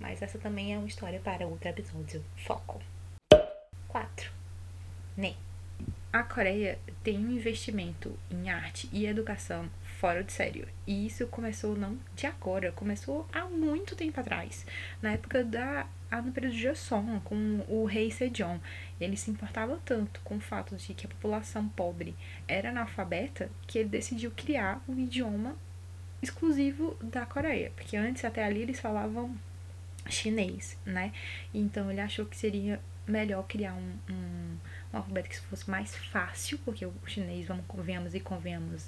Mas 0.00 0.22
essa 0.22 0.38
também 0.38 0.72
é 0.72 0.78
uma 0.78 0.86
história 0.86 1.20
para 1.20 1.46
outro 1.46 1.68
episódio. 1.68 2.24
Foco. 2.36 2.80
4. 3.94 4.28
Ne. 5.16 5.36
a 6.12 6.24
Coreia 6.24 6.80
tem 7.04 7.16
um 7.16 7.30
investimento 7.30 8.18
em 8.28 8.50
arte 8.50 8.90
e 8.92 9.06
educação 9.06 9.70
fora 10.00 10.24
de 10.24 10.32
sério. 10.32 10.66
E 10.84 11.06
isso 11.06 11.28
começou 11.28 11.76
não 11.76 11.96
de 12.16 12.26
agora, 12.26 12.72
começou 12.72 13.24
há 13.32 13.44
muito 13.44 13.94
tempo 13.94 14.18
atrás. 14.18 14.66
Na 15.00 15.12
época 15.12 15.44
da. 15.44 15.86
no 16.10 16.32
período 16.32 16.54
de 16.54 16.62
Joseon, 16.62 17.20
com 17.20 17.64
o 17.68 17.84
rei 17.84 18.10
Sejong. 18.10 18.60
Ele 19.00 19.16
se 19.16 19.30
importava 19.30 19.80
tanto 19.84 20.20
com 20.24 20.38
o 20.38 20.40
fato 20.40 20.74
de 20.74 20.92
que 20.92 21.06
a 21.06 21.10
população 21.10 21.68
pobre 21.68 22.16
era 22.48 22.70
analfabeta 22.70 23.48
que 23.64 23.78
ele 23.78 23.90
decidiu 23.90 24.32
criar 24.32 24.82
um 24.88 24.98
idioma 24.98 25.56
exclusivo 26.20 26.96
da 27.00 27.24
Coreia. 27.24 27.70
Porque 27.76 27.96
antes, 27.96 28.24
até 28.24 28.42
ali, 28.42 28.62
eles 28.62 28.80
falavam 28.80 29.36
chinês, 30.08 30.76
né? 30.84 31.12
Então 31.54 31.92
ele 31.92 32.00
achou 32.00 32.26
que 32.26 32.36
seria 32.36 32.80
melhor 33.06 33.44
criar 33.46 33.74
um, 33.74 33.98
um, 34.10 34.56
um 34.92 34.96
alfabeto 34.96 35.28
que 35.28 35.40
fosse 35.40 35.70
mais 35.70 35.96
fácil, 35.96 36.58
porque 36.64 36.84
o 36.84 36.92
chinês, 37.06 37.46
vamos 37.46 37.64
convenhamos 37.66 38.14
e 38.14 38.20
convenhamos, 38.20 38.86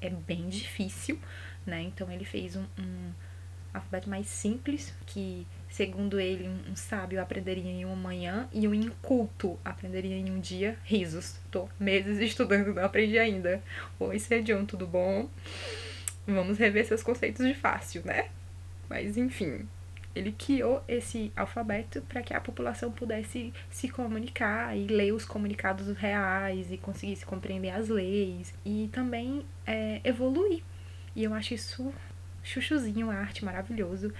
é 0.00 0.10
bem 0.10 0.48
difícil, 0.48 1.18
né? 1.64 1.82
Então 1.82 2.10
ele 2.10 2.24
fez 2.24 2.56
um, 2.56 2.64
um 2.78 3.12
alfabeto 3.74 4.08
mais 4.08 4.26
simples, 4.26 4.94
que 5.06 5.46
segundo 5.68 6.18
ele, 6.18 6.48
um, 6.48 6.76
sábio 6.76 7.20
aprenderia 7.20 7.70
em 7.70 7.84
uma 7.84 7.96
manhã 7.96 8.48
e 8.52 8.66
um 8.66 8.74
inculto 8.74 9.58
aprenderia 9.64 10.16
em 10.16 10.30
um 10.30 10.40
dia. 10.40 10.78
Risos. 10.84 11.36
Tô 11.50 11.68
meses 11.78 12.18
estudando, 12.18 12.74
não 12.74 12.84
aprendi 12.84 13.18
ainda. 13.18 13.62
Oi, 13.98 14.18
Sejão, 14.18 14.64
tudo 14.64 14.86
bom? 14.86 15.28
Vamos 16.26 16.58
rever 16.58 16.86
seus 16.86 17.02
conceitos 17.02 17.46
de 17.46 17.54
fácil, 17.54 18.02
né? 18.04 18.30
Mas 18.88 19.16
enfim, 19.16 19.68
ele 20.16 20.32
criou 20.32 20.82
esse 20.88 21.30
alfabeto 21.36 22.00
para 22.02 22.22
que 22.22 22.32
a 22.32 22.40
população 22.40 22.90
pudesse 22.90 23.52
se 23.68 23.88
comunicar 23.90 24.74
e 24.74 24.86
ler 24.86 25.12
os 25.12 25.26
comunicados 25.26 25.94
reais 25.94 26.72
e 26.72 26.78
conseguisse 26.78 27.26
compreender 27.26 27.68
as 27.68 27.90
leis 27.90 28.54
e 28.64 28.88
também 28.92 29.44
é, 29.66 30.00
evoluir. 30.02 30.62
E 31.14 31.22
eu 31.22 31.34
acho 31.34 31.52
isso 31.52 31.92
chuchuzinho, 32.42 33.10
arte 33.10 33.44
maravilhoso. 33.44 34.10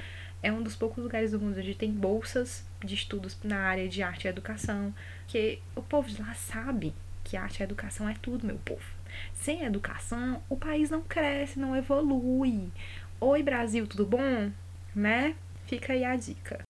É 0.43 0.53
um 0.53 0.62
dos 0.62 0.76
poucos 0.76 1.03
lugares 1.03 1.31
do 1.31 1.41
mundo 1.41 1.59
onde 1.59 1.75
tem 1.75 1.91
bolsas 1.91 2.67
de 2.85 2.95
estudos 2.95 3.38
na 3.43 3.61
área 3.61 3.88
de 3.88 4.03
arte 4.03 4.26
e 4.26 4.29
educação, 4.29 4.95
que 5.26 5.61
o 5.75 5.83
povo 5.83 6.09
de 6.09 6.21
lá 6.21 6.35
sabe 6.35 6.95
que 7.25 7.38
arte 7.38 7.61
e 7.61 7.62
educação 7.62 8.07
é 8.07 8.15
tudo, 8.21 8.47
meu 8.47 8.59
povo. 8.59 8.85
Sem 9.33 9.65
educação, 9.65 10.43
o 10.47 10.57
país 10.57 10.91
não 10.91 11.00
cresce, 11.00 11.59
não 11.59 11.75
evolui. 11.75 12.71
Oi, 13.19 13.43
Brasil, 13.43 13.87
tudo 13.87 14.05
bom? 14.05 14.53
Né? 14.95 15.35
Fica 15.66 15.92
aí 15.92 16.04
a 16.04 16.14
dica. 16.14 16.62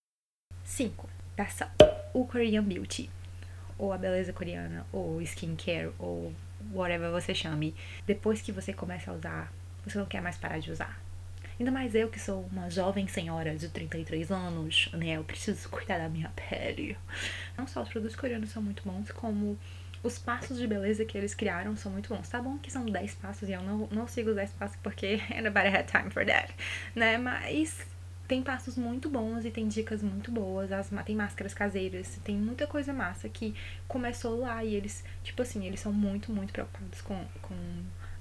5. 0.63 1.07
O 2.15 2.25
Korean 2.25 2.63
Beauty. 2.63 3.11
Ou 3.77 3.93
a 3.93 3.97
beleza 3.97 4.33
coreana, 4.33 4.87
ou 4.91 5.21
skincare, 5.21 5.91
ou 5.99 6.33
whatever 6.73 7.11
você 7.11 7.35
chame. 7.35 7.75
Depois 8.07 8.41
que 8.41 8.51
você 8.51 8.73
começa 8.73 9.11
a 9.11 9.13
usar, 9.13 9.53
você 9.85 9.99
não 9.99 10.07
quer 10.07 10.19
mais 10.19 10.35
parar 10.37 10.57
de 10.57 10.71
usar. 10.71 10.99
Ainda 11.59 11.71
mais 11.71 11.93
eu 11.93 12.09
que 12.09 12.19
sou 12.19 12.47
uma 12.51 12.71
jovem 12.71 13.07
senhora 13.07 13.55
de 13.55 13.69
33 13.69 14.31
anos, 14.31 14.89
né? 14.93 15.11
Eu 15.11 15.23
preciso 15.23 15.69
cuidar 15.69 15.99
da 15.99 16.09
minha 16.09 16.29
pele. 16.29 16.97
Não 17.55 17.67
só 17.67 17.83
os 17.83 17.89
produtos 17.89 18.15
coreanos 18.15 18.49
são 18.49 18.63
muito 18.63 18.81
bons, 18.83 19.11
como 19.11 19.59
os 20.01 20.17
passos 20.17 20.57
de 20.57 20.65
beleza 20.65 21.05
que 21.05 21.15
eles 21.15 21.35
criaram 21.35 21.75
são 21.75 21.91
muito 21.91 22.09
bons. 22.09 22.27
Tá 22.27 22.41
bom 22.41 22.57
que 22.57 22.71
são 22.71 22.83
10 22.83 23.13
passos 23.15 23.47
e 23.47 23.51
eu 23.51 23.61
não, 23.61 23.87
não 23.91 24.07
sigo 24.07 24.31
os 24.31 24.35
10 24.35 24.53
passos 24.53 24.77
porque 24.81 25.21
nobody 25.43 25.67
had 25.67 25.85
time 25.85 26.09
for 26.09 26.25
that, 26.25 26.51
né? 26.95 27.19
Mas 27.19 27.85
tem 28.27 28.43
passos 28.43 28.75
muito 28.77 29.09
bons 29.09 29.45
e 29.45 29.51
tem 29.51 29.67
dicas 29.67 30.03
muito 30.03 30.31
boas. 30.31 30.71
As, 30.71 30.89
tem 31.05 31.15
máscaras 31.15 31.53
caseiras, 31.53 32.19
tem 32.23 32.35
muita 32.35 32.67
coisa 32.67 32.91
massa 32.91 33.29
que 33.29 33.55
começou 33.87 34.39
lá 34.41 34.63
e 34.63 34.75
eles, 34.75 35.03
tipo 35.23 35.41
assim, 35.41 35.65
eles 35.65 35.79
são 35.79 35.93
muito, 35.93 36.31
muito 36.31 36.51
preocupados 36.51 37.01
com, 37.01 37.23
com 37.41 37.55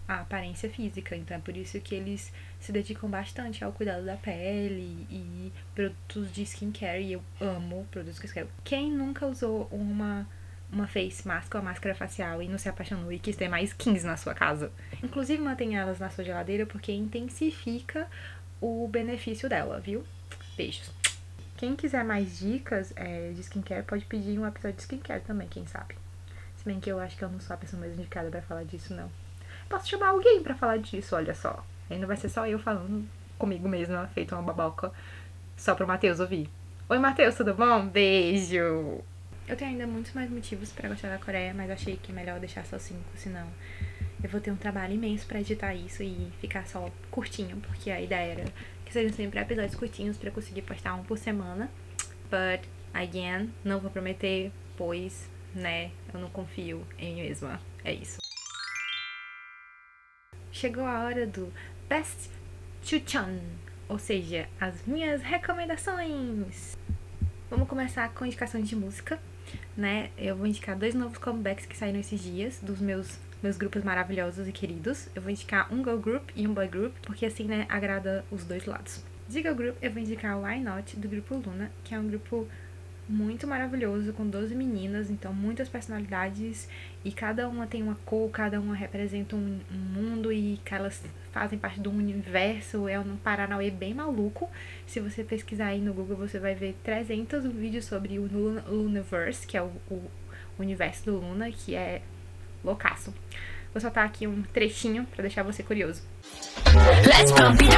a 0.06 0.20
aparência 0.20 0.70
física. 0.70 1.16
Então 1.16 1.36
é 1.36 1.40
por 1.40 1.56
isso 1.56 1.80
que 1.80 1.94
eles 1.94 2.32
se 2.60 2.70
dedicam 2.70 3.10
bastante 3.10 3.64
ao 3.64 3.72
cuidado 3.72 4.04
da 4.04 4.16
pele 4.16 5.06
e 5.10 5.52
produtos 5.74 6.32
de 6.32 6.42
skincare. 6.42 7.02
E 7.02 7.12
eu 7.14 7.22
amo 7.40 7.86
produtos 7.90 8.20
de 8.20 8.26
skincare. 8.26 8.48
Quem 8.62 8.92
nunca 8.92 9.26
usou 9.26 9.68
uma 9.70 10.26
uma 10.72 10.88
face 10.88 11.26
mask 11.26 11.54
ou 11.54 11.62
máscara 11.62 11.94
facial 11.94 12.42
e 12.42 12.48
não 12.48 12.58
se 12.58 12.68
apaixonou 12.68 13.12
e 13.12 13.20
quis 13.20 13.36
ter 13.36 13.48
mais 13.48 13.72
15 13.72 14.04
na 14.04 14.16
sua 14.16 14.34
casa. 14.34 14.72
Inclusive 15.02 15.40
mantenha 15.40 15.80
elas 15.80 16.00
na 16.00 16.10
sua 16.10 16.24
geladeira 16.24 16.66
porque 16.66 16.92
intensifica 16.92 18.08
o 18.60 18.88
benefício 18.88 19.48
dela, 19.48 19.80
viu? 19.80 20.04
Beijos. 20.56 20.90
Quem 21.56 21.74
quiser 21.74 22.04
mais 22.04 22.38
dicas 22.38 22.92
é, 22.96 23.32
de 23.32 23.40
skincare, 23.40 23.82
pode 23.82 24.04
pedir 24.04 24.38
um 24.38 24.46
episódio 24.46 24.76
de 24.76 24.82
skincare 24.82 25.22
também, 25.22 25.48
quem 25.48 25.66
sabe. 25.66 25.94
Se 26.56 26.64
bem 26.64 26.78
que 26.78 26.90
eu 26.90 26.98
acho 26.98 27.16
que 27.16 27.24
eu 27.24 27.30
não 27.30 27.40
sou 27.40 27.54
a 27.54 27.56
pessoa 27.56 27.80
mais 27.80 27.94
indicada 27.94 28.28
para 28.30 28.42
falar 28.42 28.64
disso, 28.64 28.94
não. 28.94 29.10
Posso 29.68 29.88
chamar 29.88 30.08
alguém 30.08 30.42
para 30.42 30.54
falar 30.54 30.78
disso, 30.78 31.16
olha 31.16 31.34
só. 31.34 31.64
Aí 31.88 31.98
não 31.98 32.06
vai 32.06 32.16
ser 32.16 32.28
só 32.28 32.46
eu 32.46 32.58
falando 32.58 33.08
comigo 33.38 33.68
mesma, 33.68 34.06
feito 34.08 34.34
uma 34.34 34.42
baboca, 34.42 34.92
só 35.56 35.74
pro 35.74 35.86
Matheus 35.86 36.20
ouvir. 36.20 36.48
Oi, 36.88 36.98
Matheus, 36.98 37.34
tudo 37.34 37.54
bom? 37.54 37.86
Beijo! 37.86 39.02
Eu 39.48 39.56
tenho 39.56 39.70
ainda 39.70 39.86
muitos 39.86 40.12
mais 40.12 40.30
motivos 40.30 40.72
para 40.72 40.88
gostar 40.88 41.08
da 41.08 41.18
Coreia, 41.18 41.54
mas 41.54 41.70
achei 41.70 41.96
que 41.96 42.10
é 42.10 42.14
melhor 42.14 42.38
deixar 42.40 42.64
só 42.66 42.78
cinco, 42.78 43.04
senão 43.14 43.46
eu 44.26 44.30
vou 44.30 44.40
ter 44.40 44.50
um 44.50 44.56
trabalho 44.56 44.92
imenso 44.92 45.24
para 45.24 45.40
editar 45.40 45.72
isso 45.72 46.02
e 46.02 46.32
ficar 46.40 46.66
só 46.66 46.90
curtinho, 47.12 47.58
porque 47.58 47.92
a 47.92 48.00
ideia 48.00 48.32
era 48.32 48.44
que 48.84 48.92
sejam 48.92 49.12
sempre 49.14 49.38
episódios 49.38 49.76
curtinhos 49.76 50.16
para 50.16 50.32
conseguir 50.32 50.62
postar 50.62 50.94
um 50.94 51.04
por 51.04 51.16
semana. 51.16 51.70
But 52.24 52.68
again, 52.92 53.52
não 53.64 53.78
vou 53.78 53.88
prometer, 53.88 54.50
pois, 54.76 55.30
né, 55.54 55.92
eu 56.12 56.18
não 56.18 56.28
confio 56.28 56.84
em 56.98 57.14
mim 57.14 57.22
mesma. 57.22 57.60
É 57.84 57.94
isso. 57.94 58.18
Chegou 60.50 60.84
a 60.84 61.04
hora 61.04 61.24
do 61.24 61.52
Best 61.88 62.28
Chuchan, 62.82 63.38
ou 63.88 63.98
seja, 63.98 64.48
as 64.60 64.84
minhas 64.86 65.22
recomendações. 65.22 66.76
Vamos 67.48 67.68
começar 67.68 68.12
com 68.12 68.26
indicações 68.26 68.68
de 68.68 68.74
música, 68.74 69.20
né? 69.76 70.10
Eu 70.18 70.34
vou 70.34 70.48
indicar 70.48 70.76
dois 70.76 70.96
novos 70.96 71.18
comebacks 71.18 71.64
que 71.64 71.76
saíram 71.76 72.00
esses 72.00 72.20
dias 72.20 72.58
dos 72.60 72.80
meus 72.80 73.24
meus 73.42 73.56
grupos 73.56 73.82
maravilhosos 73.82 74.48
e 74.48 74.52
queridos. 74.52 75.08
Eu 75.14 75.22
vou 75.22 75.30
indicar 75.30 75.72
um 75.72 75.78
girl 75.78 75.98
group 75.98 76.30
e 76.34 76.46
um 76.46 76.54
boy 76.54 76.68
group, 76.68 76.94
porque 77.02 77.26
assim, 77.26 77.44
né, 77.44 77.66
agrada 77.68 78.24
os 78.30 78.44
dois 78.44 78.66
lados. 78.66 79.02
De 79.28 79.42
girl 79.42 79.54
group, 79.54 79.76
eu 79.82 79.90
vou 79.90 80.00
indicar 80.00 80.36
o 80.38 80.44
Why 80.44 80.60
Not, 80.60 80.96
do 80.96 81.08
grupo 81.08 81.34
Luna, 81.36 81.70
que 81.84 81.94
é 81.94 81.98
um 81.98 82.06
grupo 82.06 82.46
muito 83.08 83.46
maravilhoso, 83.46 84.12
com 84.12 84.26
12 84.26 84.54
meninas, 84.54 85.10
então 85.10 85.32
muitas 85.32 85.68
personalidades, 85.68 86.68
e 87.04 87.12
cada 87.12 87.48
uma 87.48 87.66
tem 87.66 87.82
uma 87.82 87.96
cor, 88.04 88.28
cada 88.30 88.60
uma 88.60 88.74
representa 88.74 89.36
um, 89.36 89.60
um 89.72 89.78
mundo, 89.78 90.32
e 90.32 90.60
elas 90.70 91.02
fazem 91.30 91.58
parte 91.58 91.86
um 91.88 91.96
universo, 91.96 92.88
é 92.88 92.98
um 92.98 93.16
Paranauê 93.16 93.70
bem 93.70 93.94
maluco. 93.94 94.50
Se 94.86 95.00
você 95.00 95.22
pesquisar 95.22 95.66
aí 95.66 95.80
no 95.80 95.94
Google, 95.94 96.16
você 96.16 96.38
vai 96.38 96.54
ver 96.54 96.76
300 96.82 97.44
vídeos 97.46 97.84
sobre 97.84 98.18
o 98.18 98.26
Luniverse, 98.68 99.46
que 99.46 99.56
é 99.56 99.62
o, 99.62 99.70
o 99.90 100.02
universo 100.58 101.04
do 101.04 101.18
Luna, 101.18 101.50
que 101.50 101.74
é 101.74 102.02
loucaço. 102.66 103.14
Vou 103.72 103.80
soltar 103.80 104.04
aqui 104.04 104.26
um 104.26 104.42
trechinho 104.42 105.06
para 105.06 105.22
deixar 105.22 105.42
você 105.42 105.62
curioso. 105.62 106.02
Let's 107.06 107.32
pump 107.32 107.62
it 107.62 107.76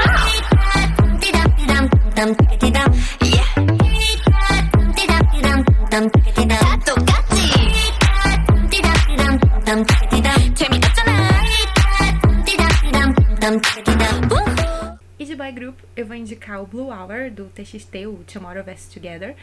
E 15.18 15.24
de 15.24 15.34
boy 15.34 15.52
group, 15.52 15.78
eu 15.96 16.06
vou 16.06 16.16
indicar 16.16 16.62
o 16.62 16.66
Blue 16.66 16.90
Hour 16.90 17.30
do 17.30 17.46
TXT, 17.46 18.06
o 18.06 18.24
Tomorrow 18.24 18.64
Best 18.64 18.94
Together, 18.94 19.34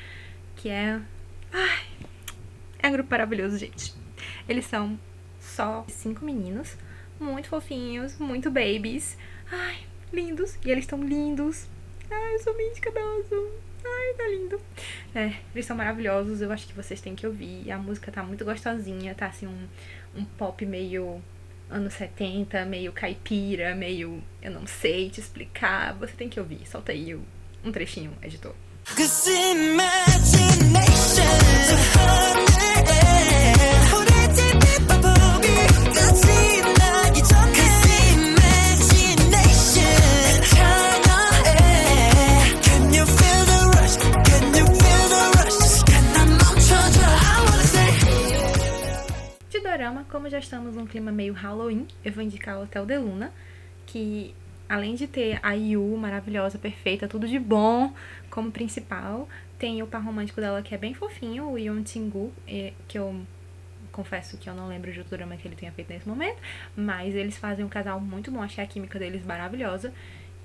que 0.56 0.70
é. 0.70 1.00
Ai, 1.52 1.86
é 2.80 2.88
um 2.88 2.92
grupo 2.94 3.10
maravilhoso, 3.12 3.58
gente. 3.58 3.94
Eles 4.48 4.66
são 4.66 4.98
só 5.56 5.86
cinco 5.88 6.26
meninos, 6.26 6.76
muito 7.20 7.48
fofinhos, 7.48 8.18
muito 8.18 8.52
babies. 8.52 9.18
Ai, 9.50 9.78
lindos. 10.12 10.58
E 10.66 10.70
eles 10.70 10.84
estão 10.84 11.02
lindos. 11.02 11.66
Ai, 12.12 12.36
eu 12.36 12.40
sou 12.40 12.56
meio 12.56 12.74
cadoso. 12.82 13.52
Ai, 13.86 14.14
tá 14.18 14.28
lindo. 14.28 14.62
É, 15.14 15.36
eles 15.54 15.66
são 15.66 15.78
maravilhosos, 15.78 16.42
eu 16.42 16.52
acho 16.52 16.68
que 16.68 16.74
vocês 16.74 17.00
têm 17.00 17.16
que 17.16 17.26
ouvir. 17.26 17.72
A 17.72 17.78
música 17.78 18.12
tá 18.12 18.22
muito 18.22 18.44
gostosinha, 18.44 19.16
tá 19.16 19.28
assim 19.28 19.48
um, 19.48 19.68
um 20.16 20.26
pop 20.26 20.66
meio 20.66 21.22
anos 21.70 21.94
70, 21.94 22.66
meio 22.66 22.92
caipira, 22.92 23.74
meio. 23.74 24.22
Eu 24.42 24.52
não 24.52 24.68
sei 24.68 25.10
te 25.10 25.20
explicar. 25.20 25.94
Você 25.96 26.14
tem 26.14 26.28
que 26.28 26.40
ouvir. 26.40 26.68
Solta 26.68 26.92
aí 26.92 27.16
um 27.64 27.72
trechinho, 27.72 28.12
editor. 28.22 28.54
Cause 28.96 29.32
programa, 49.96 50.06
como 50.10 50.30
já 50.30 50.40
estamos 50.40 50.76
num 50.76 50.86
clima 50.86 51.12
meio 51.12 51.34
Halloween, 51.34 51.88
eu 52.04 52.12
vou 52.12 52.22
indicar 52.22 52.58
o 52.58 52.64
Hotel 52.64 52.86
de 52.86 52.98
Luna, 52.98 53.32
que 53.86 54.36
além 54.68 54.96
de 54.96 55.08
ter 55.08 55.40
a 55.42 55.54
Yu 55.54 55.96
maravilhosa, 55.98 56.58
perfeita, 56.58 57.08
tudo 57.08 57.28
de 57.28 57.40
bom 57.40 57.94
como 58.30 58.52
principal, 58.52 59.30
tem 59.58 59.82
o 59.82 59.88
par 59.88 60.04
romântico 60.04 60.42
dela 60.42 60.62
que 60.62 60.76
é 60.76 60.78
bem 60.78 60.94
fofinho, 60.94 61.50
o 61.50 61.58
Yon 61.58 61.82
Tingu, 61.84 62.34
que 62.88 62.98
eu 62.98 63.22
confesso 63.92 64.38
que 64.38 64.50
eu 64.50 64.54
não 64.54 64.68
lembro 64.68 64.92
de 64.92 65.00
outro 65.00 65.16
drama 65.16 65.38
que 65.38 65.48
ele 65.48 65.56
tenha 65.56 65.72
feito 65.72 65.90
nesse 65.94 66.08
momento, 66.08 66.42
mas 66.76 67.16
eles 67.16 67.38
fazem 67.38 67.64
um 67.64 67.70
casal 67.70 68.00
muito 68.02 68.30
bom, 68.32 68.42
achei 68.42 68.64
a 68.64 68.68
química 68.68 69.00
deles 69.00 69.26
maravilhosa. 69.26 69.94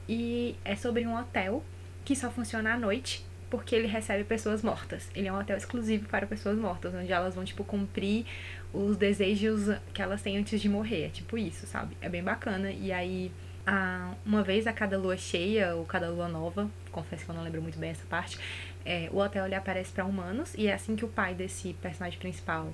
E 0.08 0.54
é 0.64 0.76
sobre 0.76 1.04
um 1.06 1.18
hotel 1.18 1.64
que 2.04 2.14
só 2.14 2.30
funciona 2.30 2.74
à 2.74 2.78
noite 2.78 3.24
porque 3.50 3.74
ele 3.74 3.86
recebe 3.86 4.24
pessoas 4.24 4.62
mortas. 4.62 5.10
Ele 5.14 5.28
é 5.28 5.32
um 5.32 5.38
hotel 5.38 5.56
exclusivo 5.56 6.08
para 6.08 6.26
pessoas 6.26 6.56
mortas, 6.56 6.94
onde 6.94 7.12
elas 7.12 7.34
vão, 7.34 7.44
tipo, 7.44 7.64
cumprir 7.64 8.24
os 8.72 8.96
desejos 8.96 9.76
que 9.92 10.00
elas 10.00 10.22
têm 10.22 10.38
antes 10.38 10.60
de 10.60 10.68
morrer. 10.68 11.06
É 11.06 11.08
tipo 11.08 11.36
isso, 11.36 11.66
sabe? 11.66 11.96
É 12.00 12.08
bem 12.08 12.22
bacana. 12.22 12.70
E 12.70 12.92
aí, 12.92 13.32
a, 13.66 14.14
uma 14.24 14.42
vez 14.42 14.66
a 14.66 14.72
cada 14.72 14.96
lua 14.96 15.16
cheia 15.16 15.74
ou 15.74 15.84
cada 15.84 16.08
lua 16.08 16.28
nova, 16.28 16.70
confesso 16.92 17.24
que 17.24 17.30
eu 17.30 17.34
não 17.34 17.42
lembro 17.42 17.60
muito 17.60 17.78
bem 17.78 17.90
essa 17.90 18.06
parte, 18.06 18.38
é, 18.84 19.08
o 19.12 19.18
hotel 19.18 19.44
ele 19.44 19.54
aparece 19.54 19.92
para 19.92 20.04
humanos 20.04 20.54
e 20.56 20.66
é 20.66 20.72
assim 20.72 20.96
que 20.96 21.04
o 21.04 21.08
pai 21.08 21.34
desse 21.34 21.74
personagem 21.74 22.18
principal 22.18 22.72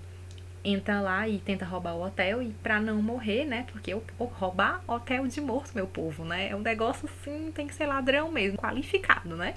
entra 0.65 1.01
lá 1.01 1.29
e 1.29 1.39
tenta 1.39 1.65
roubar 1.65 1.95
o 1.95 2.05
hotel 2.05 2.43
e 2.43 2.51
para 2.63 2.81
não 2.81 3.01
morrer, 3.01 3.45
né? 3.45 3.67
Porque 3.71 3.93
eu, 3.93 4.03
roubar 4.19 4.83
hotel 4.87 5.27
de 5.27 5.41
morto, 5.41 5.73
meu 5.75 5.87
povo, 5.87 6.25
né? 6.25 6.49
É 6.51 6.57
um 6.57 6.61
negócio 6.61 7.09
assim, 7.09 7.53
tem 7.53 7.69
que 7.69 7.75
ser 7.75 7.87
ladrão 7.87 8.31
mesmo, 8.33 8.59
qualificado, 8.59 9.37
né? 9.37 9.55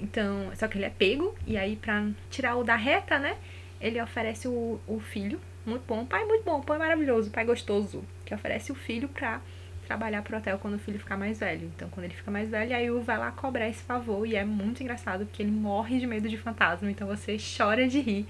Então, 0.00 0.50
só 0.54 0.66
que 0.66 0.78
ele 0.78 0.84
é 0.84 0.90
pego 0.90 1.34
e 1.46 1.56
aí 1.56 1.76
pra 1.76 2.08
tirar 2.30 2.56
o 2.56 2.64
da 2.64 2.76
reta, 2.76 3.18
né? 3.18 3.36
Ele 3.80 4.00
oferece 4.00 4.46
o, 4.48 4.80
o 4.86 5.00
filho, 5.00 5.40
muito 5.64 5.84
bom, 5.86 6.04
pai 6.04 6.24
muito 6.24 6.44
bom, 6.44 6.60
pai 6.60 6.78
maravilhoso, 6.78 7.30
pai 7.30 7.44
gostoso, 7.44 8.04
que 8.24 8.34
oferece 8.34 8.72
o 8.72 8.74
filho 8.74 9.08
pra 9.08 9.40
trabalhar 9.86 10.22
pro 10.22 10.36
hotel 10.36 10.58
quando 10.58 10.74
o 10.74 10.78
filho 10.78 10.98
ficar 10.98 11.16
mais 11.16 11.40
velho. 11.40 11.70
Então, 11.74 11.88
quando 11.90 12.04
ele 12.04 12.14
fica 12.14 12.30
mais 12.30 12.48
velho, 12.48 12.76
aí 12.76 12.90
o 12.90 13.00
vai 13.00 13.18
lá 13.18 13.32
cobrar 13.32 13.68
esse 13.68 13.82
favor 13.82 14.26
e 14.26 14.36
é 14.36 14.44
muito 14.44 14.82
engraçado 14.82 15.26
porque 15.26 15.42
ele 15.42 15.50
morre 15.50 15.98
de 15.98 16.06
medo 16.06 16.28
de 16.28 16.36
fantasma, 16.36 16.90
então 16.90 17.08
você 17.08 17.36
chora 17.38 17.88
de 17.88 18.00
rir. 18.00 18.26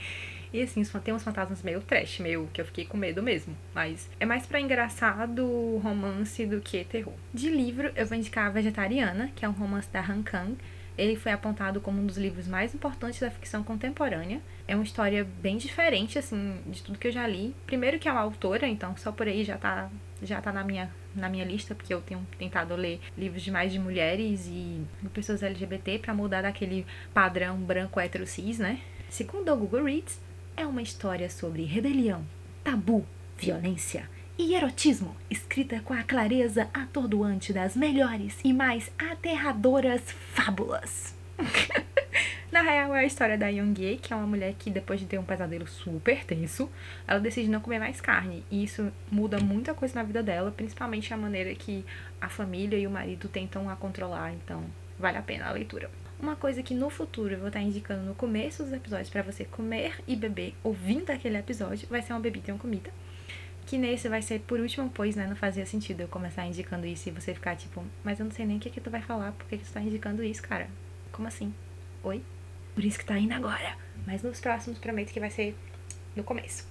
E 0.52 0.62
assim, 0.62 0.82
tem 1.04 1.14
uns 1.14 1.22
fantasmas 1.22 1.62
meio 1.62 1.80
trash, 1.80 2.18
meio 2.18 2.48
que 2.52 2.60
eu 2.60 2.64
fiquei 2.64 2.84
com 2.84 2.96
medo 2.96 3.22
mesmo. 3.22 3.56
Mas 3.74 4.08
é 4.18 4.26
mais 4.26 4.46
para 4.46 4.60
engraçado 4.60 5.78
romance 5.82 6.44
do 6.44 6.60
que 6.60 6.82
terror. 6.84 7.14
De 7.32 7.48
livro, 7.48 7.92
eu 7.94 8.06
vou 8.06 8.16
indicar 8.16 8.46
A 8.46 8.50
Vegetariana, 8.50 9.30
que 9.36 9.44
é 9.44 9.48
um 9.48 9.52
romance 9.52 9.88
da 9.90 10.00
Han 10.00 10.22
Kang. 10.22 10.56
Ele 11.00 11.16
foi 11.16 11.32
apontado 11.32 11.80
como 11.80 11.98
um 11.98 12.04
dos 12.04 12.18
livros 12.18 12.46
mais 12.46 12.74
importantes 12.74 13.20
da 13.20 13.30
ficção 13.30 13.64
contemporânea. 13.64 14.38
É 14.68 14.74
uma 14.74 14.84
história 14.84 15.26
bem 15.40 15.56
diferente, 15.56 16.18
assim, 16.18 16.60
de 16.66 16.82
tudo 16.82 16.98
que 16.98 17.08
eu 17.08 17.12
já 17.12 17.26
li. 17.26 17.56
Primeiro 17.64 17.98
que 17.98 18.06
é 18.06 18.12
uma 18.12 18.20
autora, 18.20 18.68
então 18.68 18.94
só 18.98 19.10
por 19.10 19.26
aí 19.26 19.42
já 19.42 19.56
tá, 19.56 19.90
já 20.22 20.42
tá 20.42 20.52
na 20.52 20.62
minha 20.62 20.90
na 21.12 21.28
minha 21.28 21.44
lista, 21.44 21.74
porque 21.74 21.92
eu 21.92 22.00
tenho 22.02 22.24
tentado 22.38 22.76
ler 22.76 23.00
livros 23.18 23.42
de 23.42 23.50
mais 23.50 23.72
de 23.72 23.78
mulheres 23.80 24.46
e 24.46 24.80
pessoas 25.12 25.42
LGBT 25.42 25.98
para 25.98 26.14
mudar 26.14 26.42
daquele 26.42 26.86
padrão 27.12 27.56
branco 27.56 27.98
hétero 27.98 28.26
cis, 28.26 28.58
né? 28.58 28.80
Segundo 29.08 29.52
o 29.52 29.56
Google 29.56 29.84
Reads, 29.84 30.20
é 30.56 30.64
uma 30.66 30.82
história 30.82 31.28
sobre 31.28 31.64
rebelião, 31.64 32.24
tabu, 32.62 33.04
violência 33.36 34.08
e 34.40 34.54
erotismo, 34.54 35.14
escrita 35.28 35.80
com 35.80 35.92
a 35.92 36.02
clareza 36.02 36.66
atordoante 36.72 37.52
das 37.52 37.76
melhores 37.76 38.38
e 38.42 38.54
mais 38.54 38.90
aterradoras 38.98 40.00
fábulas. 40.32 41.14
Na 42.50 42.62
real, 42.62 42.94
é 42.94 43.00
a 43.00 43.04
história 43.04 43.36
da 43.36 43.48
Yoongi, 43.48 43.98
que 44.00 44.14
é 44.14 44.16
uma 44.16 44.26
mulher 44.26 44.54
que, 44.58 44.70
depois 44.70 44.98
de 44.98 45.04
ter 45.04 45.18
um 45.18 45.24
pesadelo 45.24 45.68
super 45.68 46.24
tenso, 46.24 46.70
ela 47.06 47.20
decide 47.20 47.50
não 47.50 47.60
comer 47.60 47.78
mais 47.78 48.00
carne. 48.00 48.42
E 48.50 48.64
isso 48.64 48.90
muda 49.10 49.38
muita 49.38 49.74
coisa 49.74 49.94
na 49.96 50.02
vida 50.02 50.22
dela, 50.22 50.50
principalmente 50.50 51.12
a 51.12 51.18
maneira 51.18 51.54
que 51.54 51.84
a 52.18 52.30
família 52.30 52.78
e 52.78 52.86
o 52.86 52.90
marido 52.90 53.28
tentam 53.28 53.68
a 53.68 53.76
controlar. 53.76 54.32
Então, 54.32 54.64
vale 54.98 55.18
a 55.18 55.22
pena 55.22 55.48
a 55.48 55.52
leitura. 55.52 55.90
Uma 56.18 56.34
coisa 56.34 56.62
que 56.62 56.72
no 56.72 56.88
futuro 56.88 57.34
eu 57.34 57.38
vou 57.38 57.48
estar 57.48 57.60
indicando 57.60 58.04
no 58.04 58.14
começo 58.14 58.62
dos 58.62 58.72
episódios 58.72 59.10
para 59.10 59.22
você 59.22 59.44
comer 59.44 60.02
e 60.08 60.16
beber 60.16 60.54
ouvindo 60.64 61.10
aquele 61.10 61.36
episódio 61.36 61.86
vai 61.90 62.00
ser 62.00 62.14
uma 62.14 62.20
bebida 62.20 62.48
e 62.48 62.52
uma 62.52 62.58
comida. 62.58 62.90
Que 63.70 63.78
nesse 63.78 64.08
vai 64.08 64.20
ser 64.20 64.40
por 64.40 64.58
último, 64.58 64.90
pois, 64.92 65.14
né? 65.14 65.28
Não 65.28 65.36
fazia 65.36 65.64
sentido 65.64 66.00
eu 66.00 66.08
começar 66.08 66.44
indicando 66.44 66.88
isso 66.88 67.08
e 67.08 67.12
você 67.12 67.32
ficar 67.32 67.54
tipo, 67.54 67.84
mas 68.02 68.18
eu 68.18 68.24
não 68.24 68.32
sei 68.32 68.44
nem 68.44 68.56
o 68.56 68.60
que, 68.60 68.68
que 68.68 68.80
tu 68.80 68.90
vai 68.90 69.00
falar, 69.00 69.30
por 69.30 69.46
que, 69.46 69.58
que 69.58 69.64
tu 69.64 69.72
tá 69.72 69.80
indicando 69.80 70.24
isso, 70.24 70.42
cara? 70.42 70.68
Como 71.12 71.28
assim? 71.28 71.54
Oi? 72.02 72.20
Por 72.74 72.84
isso 72.84 72.98
que 72.98 73.04
tá 73.04 73.16
indo 73.16 73.32
agora. 73.32 73.76
Mas 74.04 74.24
nos 74.24 74.40
próximos 74.40 74.76
prometo 74.76 75.12
que 75.12 75.20
vai 75.20 75.30
ser 75.30 75.56
no 76.16 76.24
começo. 76.24 76.66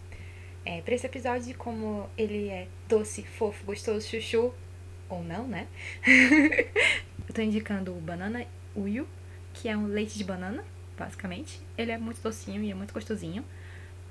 É, 0.65 0.81
pra 0.81 0.93
esse 0.93 1.05
episódio, 1.05 1.55
como 1.55 2.09
ele 2.17 2.49
é 2.49 2.67
doce, 2.89 3.23
fofo, 3.23 3.63
gostoso, 3.63 4.05
chuchu, 4.05 4.53
ou 5.07 5.23
não, 5.23 5.47
né? 5.47 5.67
eu 7.29 7.33
tô 7.33 7.41
indicando 7.41 7.95
o 7.95 8.01
banana 8.01 8.45
uyu, 8.75 9.07
que 9.53 9.69
é 9.69 9.77
um 9.77 9.85
leite 9.85 10.17
de 10.17 10.25
banana, 10.25 10.65
basicamente. 10.97 11.61
Ele 11.77 11.93
é 11.93 11.97
muito 11.97 12.21
docinho 12.21 12.61
e 12.61 12.69
é 12.69 12.75
muito 12.75 12.93
gostosinho. 12.93 13.45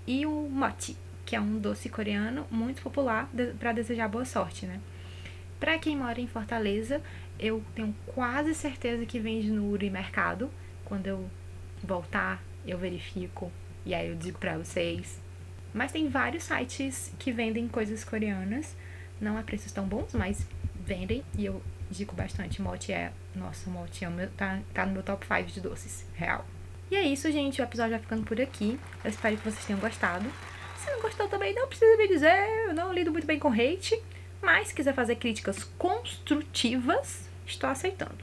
E 0.07 0.25
o 0.25 0.49
mochi, 0.49 0.97
que 1.29 1.37
é 1.37 1.41
um 1.41 1.59
doce 1.59 1.91
coreano 1.91 2.47
muito 2.51 2.81
popular 2.81 3.29
para 3.59 3.73
desejar 3.73 4.09
boa 4.09 4.25
sorte, 4.25 4.65
né? 4.65 4.81
Pra 5.61 5.79
quem 5.79 5.95
mora 5.95 6.19
em 6.19 6.27
Fortaleza, 6.27 7.03
eu 7.39 7.63
tenho 7.75 7.95
quase 8.07 8.55
certeza 8.55 9.05
que 9.05 9.21
vende 9.21 9.51
no 9.51 9.69
Uri 9.69 9.91
Mercado. 9.91 10.51
Quando 10.87 11.07
eu 11.07 11.29
voltar, 11.85 12.43
eu 12.67 12.79
verifico 12.79 13.53
e 13.85 13.95
aí 13.95 14.09
eu 14.09 14.17
digo 14.17 14.39
pra 14.39 14.57
vocês. 14.57 15.21
Mas 15.75 15.93
tem 15.93 16.09
vários 16.09 16.45
sites 16.45 17.13
que 17.19 17.31
vendem 17.31 17.69
coisas 17.69 18.03
coreanas. 18.05 18.75
Não 19.21 19.37
a 19.37 19.43
preços 19.43 19.71
tão 19.71 19.87
bons, 19.87 20.15
mas 20.15 20.47
vendem. 20.83 21.23
E 21.37 21.45
eu 21.45 21.63
digo 21.91 22.15
bastante. 22.15 22.63
Mote 22.63 22.91
é. 22.91 23.13
Nossa, 23.35 23.69
mote 23.69 24.03
é 24.03 24.09
meu, 24.09 24.31
tá, 24.31 24.61
tá 24.73 24.87
no 24.87 24.93
meu 24.93 25.03
top 25.03 25.27
5 25.27 25.51
de 25.51 25.61
doces, 25.61 26.07
real. 26.15 26.47
E 26.91 26.97
é 26.97 27.03
isso, 27.03 27.31
gente. 27.31 27.61
O 27.61 27.65
episódio 27.65 27.91
vai 27.91 28.01
ficando 28.01 28.23
por 28.23 28.41
aqui. 28.41 28.81
Eu 29.05 29.11
espero 29.11 29.37
que 29.37 29.45
vocês 29.45 29.67
tenham 29.67 29.79
gostado. 29.79 30.27
Não 30.91 31.03
gostou 31.03 31.29
também, 31.29 31.55
não 31.55 31.69
precisa 31.69 31.97
me 31.97 32.09
dizer. 32.09 32.67
Eu 32.67 32.75
não 32.75 32.93
lido 32.93 33.13
muito 33.13 33.27
bem 33.27 33.39
com 33.39 33.49
hate. 33.49 34.01
Mas 34.41 34.69
se 34.69 34.75
quiser 34.75 34.95
fazer 34.95 35.17
críticas 35.17 35.65
construtivas, 35.77 37.29
estou 37.47 37.69
aceitando. 37.69 38.17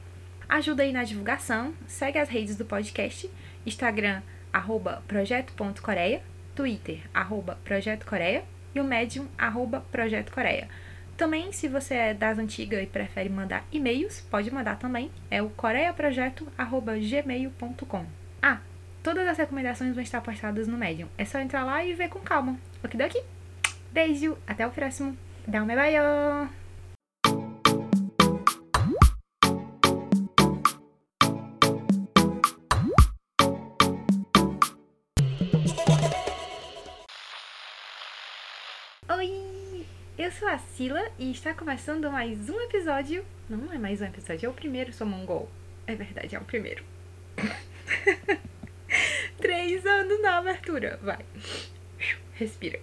Ajuda 0.48 0.82
aí 0.82 0.92
na 0.92 1.04
divulgação, 1.04 1.72
segue 1.86 2.18
as 2.18 2.28
redes 2.28 2.56
do 2.56 2.64
podcast, 2.64 3.30
Instagram, 3.66 4.22
arroba 4.52 5.02
projeto.coreia, 5.08 6.22
Twitter, 6.54 7.00
arroba 7.12 7.58
Projeto 7.64 8.06
Coreia 8.06 8.44
e 8.74 8.80
o 8.80 8.84
Medium, 8.84 9.26
arroba 9.36 9.80
Projeto 9.90 10.32
Coreia. 10.32 10.68
Também, 11.16 11.50
se 11.52 11.66
você 11.66 11.94
é 11.94 12.14
das 12.14 12.38
antigas 12.38 12.80
e 12.82 12.86
prefere 12.86 13.28
mandar 13.28 13.66
e-mails, 13.72 14.20
pode 14.30 14.48
mandar 14.50 14.78
também, 14.78 15.10
é 15.30 15.42
o 15.42 15.50
coreiaprojeto.gmail.com. 15.50 18.06
Ah, 18.40 18.60
todas 19.06 19.28
as 19.28 19.38
recomendações 19.38 19.94
vão 19.94 20.02
estar 20.02 20.20
postadas 20.20 20.66
no 20.66 20.76
Medium, 20.76 21.06
é 21.16 21.24
só 21.24 21.38
entrar 21.38 21.62
lá 21.62 21.84
e 21.84 21.94
ver 21.94 22.08
com 22.08 22.18
calma. 22.18 22.58
Ok, 22.82 22.98
daqui? 22.98 23.22
Beijo, 23.92 24.36
até 24.44 24.66
o 24.66 24.70
próximo. 24.72 25.16
Dá 25.46 25.62
um 25.62 25.66
bye! 25.68 25.94
Eu 40.18 40.32
sou 40.32 40.48
a 40.48 40.58
Sila 40.58 41.12
e 41.16 41.30
está 41.30 41.54
começando 41.54 42.10
mais 42.10 42.50
um 42.50 42.60
episódio. 42.62 43.24
Não, 43.48 43.56
não 43.56 43.72
é 43.72 43.78
mais 43.78 44.00
um 44.00 44.06
episódio, 44.06 44.46
é 44.46 44.48
o 44.48 44.52
primeiro, 44.52 44.92
sou 44.92 45.06
mongol. 45.06 45.48
É 45.86 45.94
verdade, 45.94 46.34
é 46.34 46.38
o 46.40 46.44
primeiro. 46.44 46.82
Três 49.66 49.84
anos 49.84 50.22
na 50.22 50.38
abertura, 50.38 50.96
vai. 51.02 51.26
Respira. 52.34 52.78